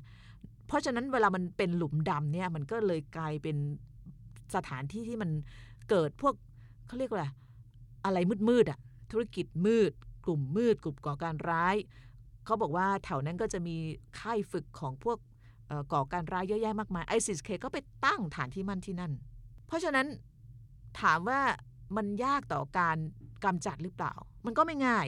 [0.67, 3.57] เพราะฉะนั้นเวลามันเป็นหลุมดำเนี่ยมันก็เลยกลายเป็น
[4.55, 5.29] สถานที่ที่มัน
[5.89, 6.33] เกิดพวก
[6.87, 7.27] เขาเรียกว่า
[8.05, 8.17] อะไร
[8.49, 8.79] มืดๆอะ
[9.11, 9.91] ธุรกิจมืด
[10.25, 11.75] กลุ่มมืด กลุ่มก่อการร้าย
[12.45, 13.75] เขาบอกว่าแถวนั้นก็จะมี
[14.19, 15.17] ค่ายฝึกของพวก
[15.93, 19.11] ก่อการร้ายเยอะแยะมากมายไอซิสเคก็ไปตั้งฐานที่มั่นที่นั่น
[19.67, 20.07] เพราะฉะนั้น
[21.01, 21.41] ถามว่า
[21.97, 22.97] มันยากต่อการ
[23.43, 24.13] กำจัดหรือเปล่า
[24.45, 25.07] มันก็ไม่ง่าย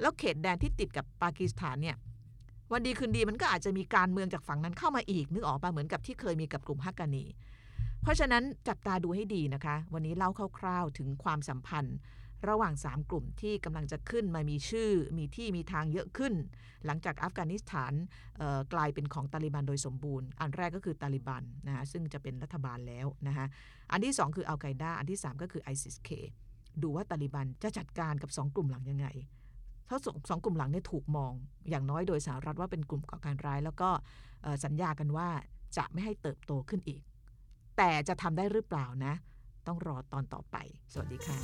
[0.00, 1.96] แล้วเขตแดนที่ติดกับปากีสถานเนี่ย
[2.72, 7.24] วันดีคืนดีมันก็อาจจะมีการเมืองจากฝั่งนั้นเข้ามาอีกนึกออกปะเหมือนกับที่เคยมีกับกลุ่มฮักกานี
[8.02, 11.96] เพราะฉะนั้นจับตาดูให้ดีนะคะ วันนี้เล่าคร่าวๆถึงความสัมพันธ์
[12.48, 16.34] ระหว่าง 3 กลุ่มที่กำลังจะขึ้นมามีชื่อ มีที่มีทางเยอะขึ้น
[16.86, 17.92] หลังจากอัฟกานิสถาน
[18.72, 23.46] กลายเป็นของตาลิบันโดยสมบูรณ์ อันแรกก็คือตาลิบันนะคะซึ่งจะเป็นรัฐบาลแล้วนะคะ
[23.92, 26.10] อันที่ 2 คืออัลไกด้าอันที่ 3 ก็คือ ISIS-K
[26.82, 29.06] ดูว่าตาลิบันจะจัดการกับ 2 กลุ่มหลังยังไง
[29.86, 31.32] เพราสองสองกลุ่มหลังเนี่ยถูกมอง
[31.70, 33.90] อย่างน้อยโดยสหรัฐว่าเป็นกลุ่มก่อการร้าย แล้วก็
[34.64, 35.28] สัญญากันว่า
[35.76, 37.02] จะไม่ให้เติบโตขึ้นอีก
[37.84, 39.14] แต่จะทำได้หรือเปล่านะ
[39.66, 40.56] ต้องรอตอนต่อไป
[40.92, 41.36] สวัสดีค่ะ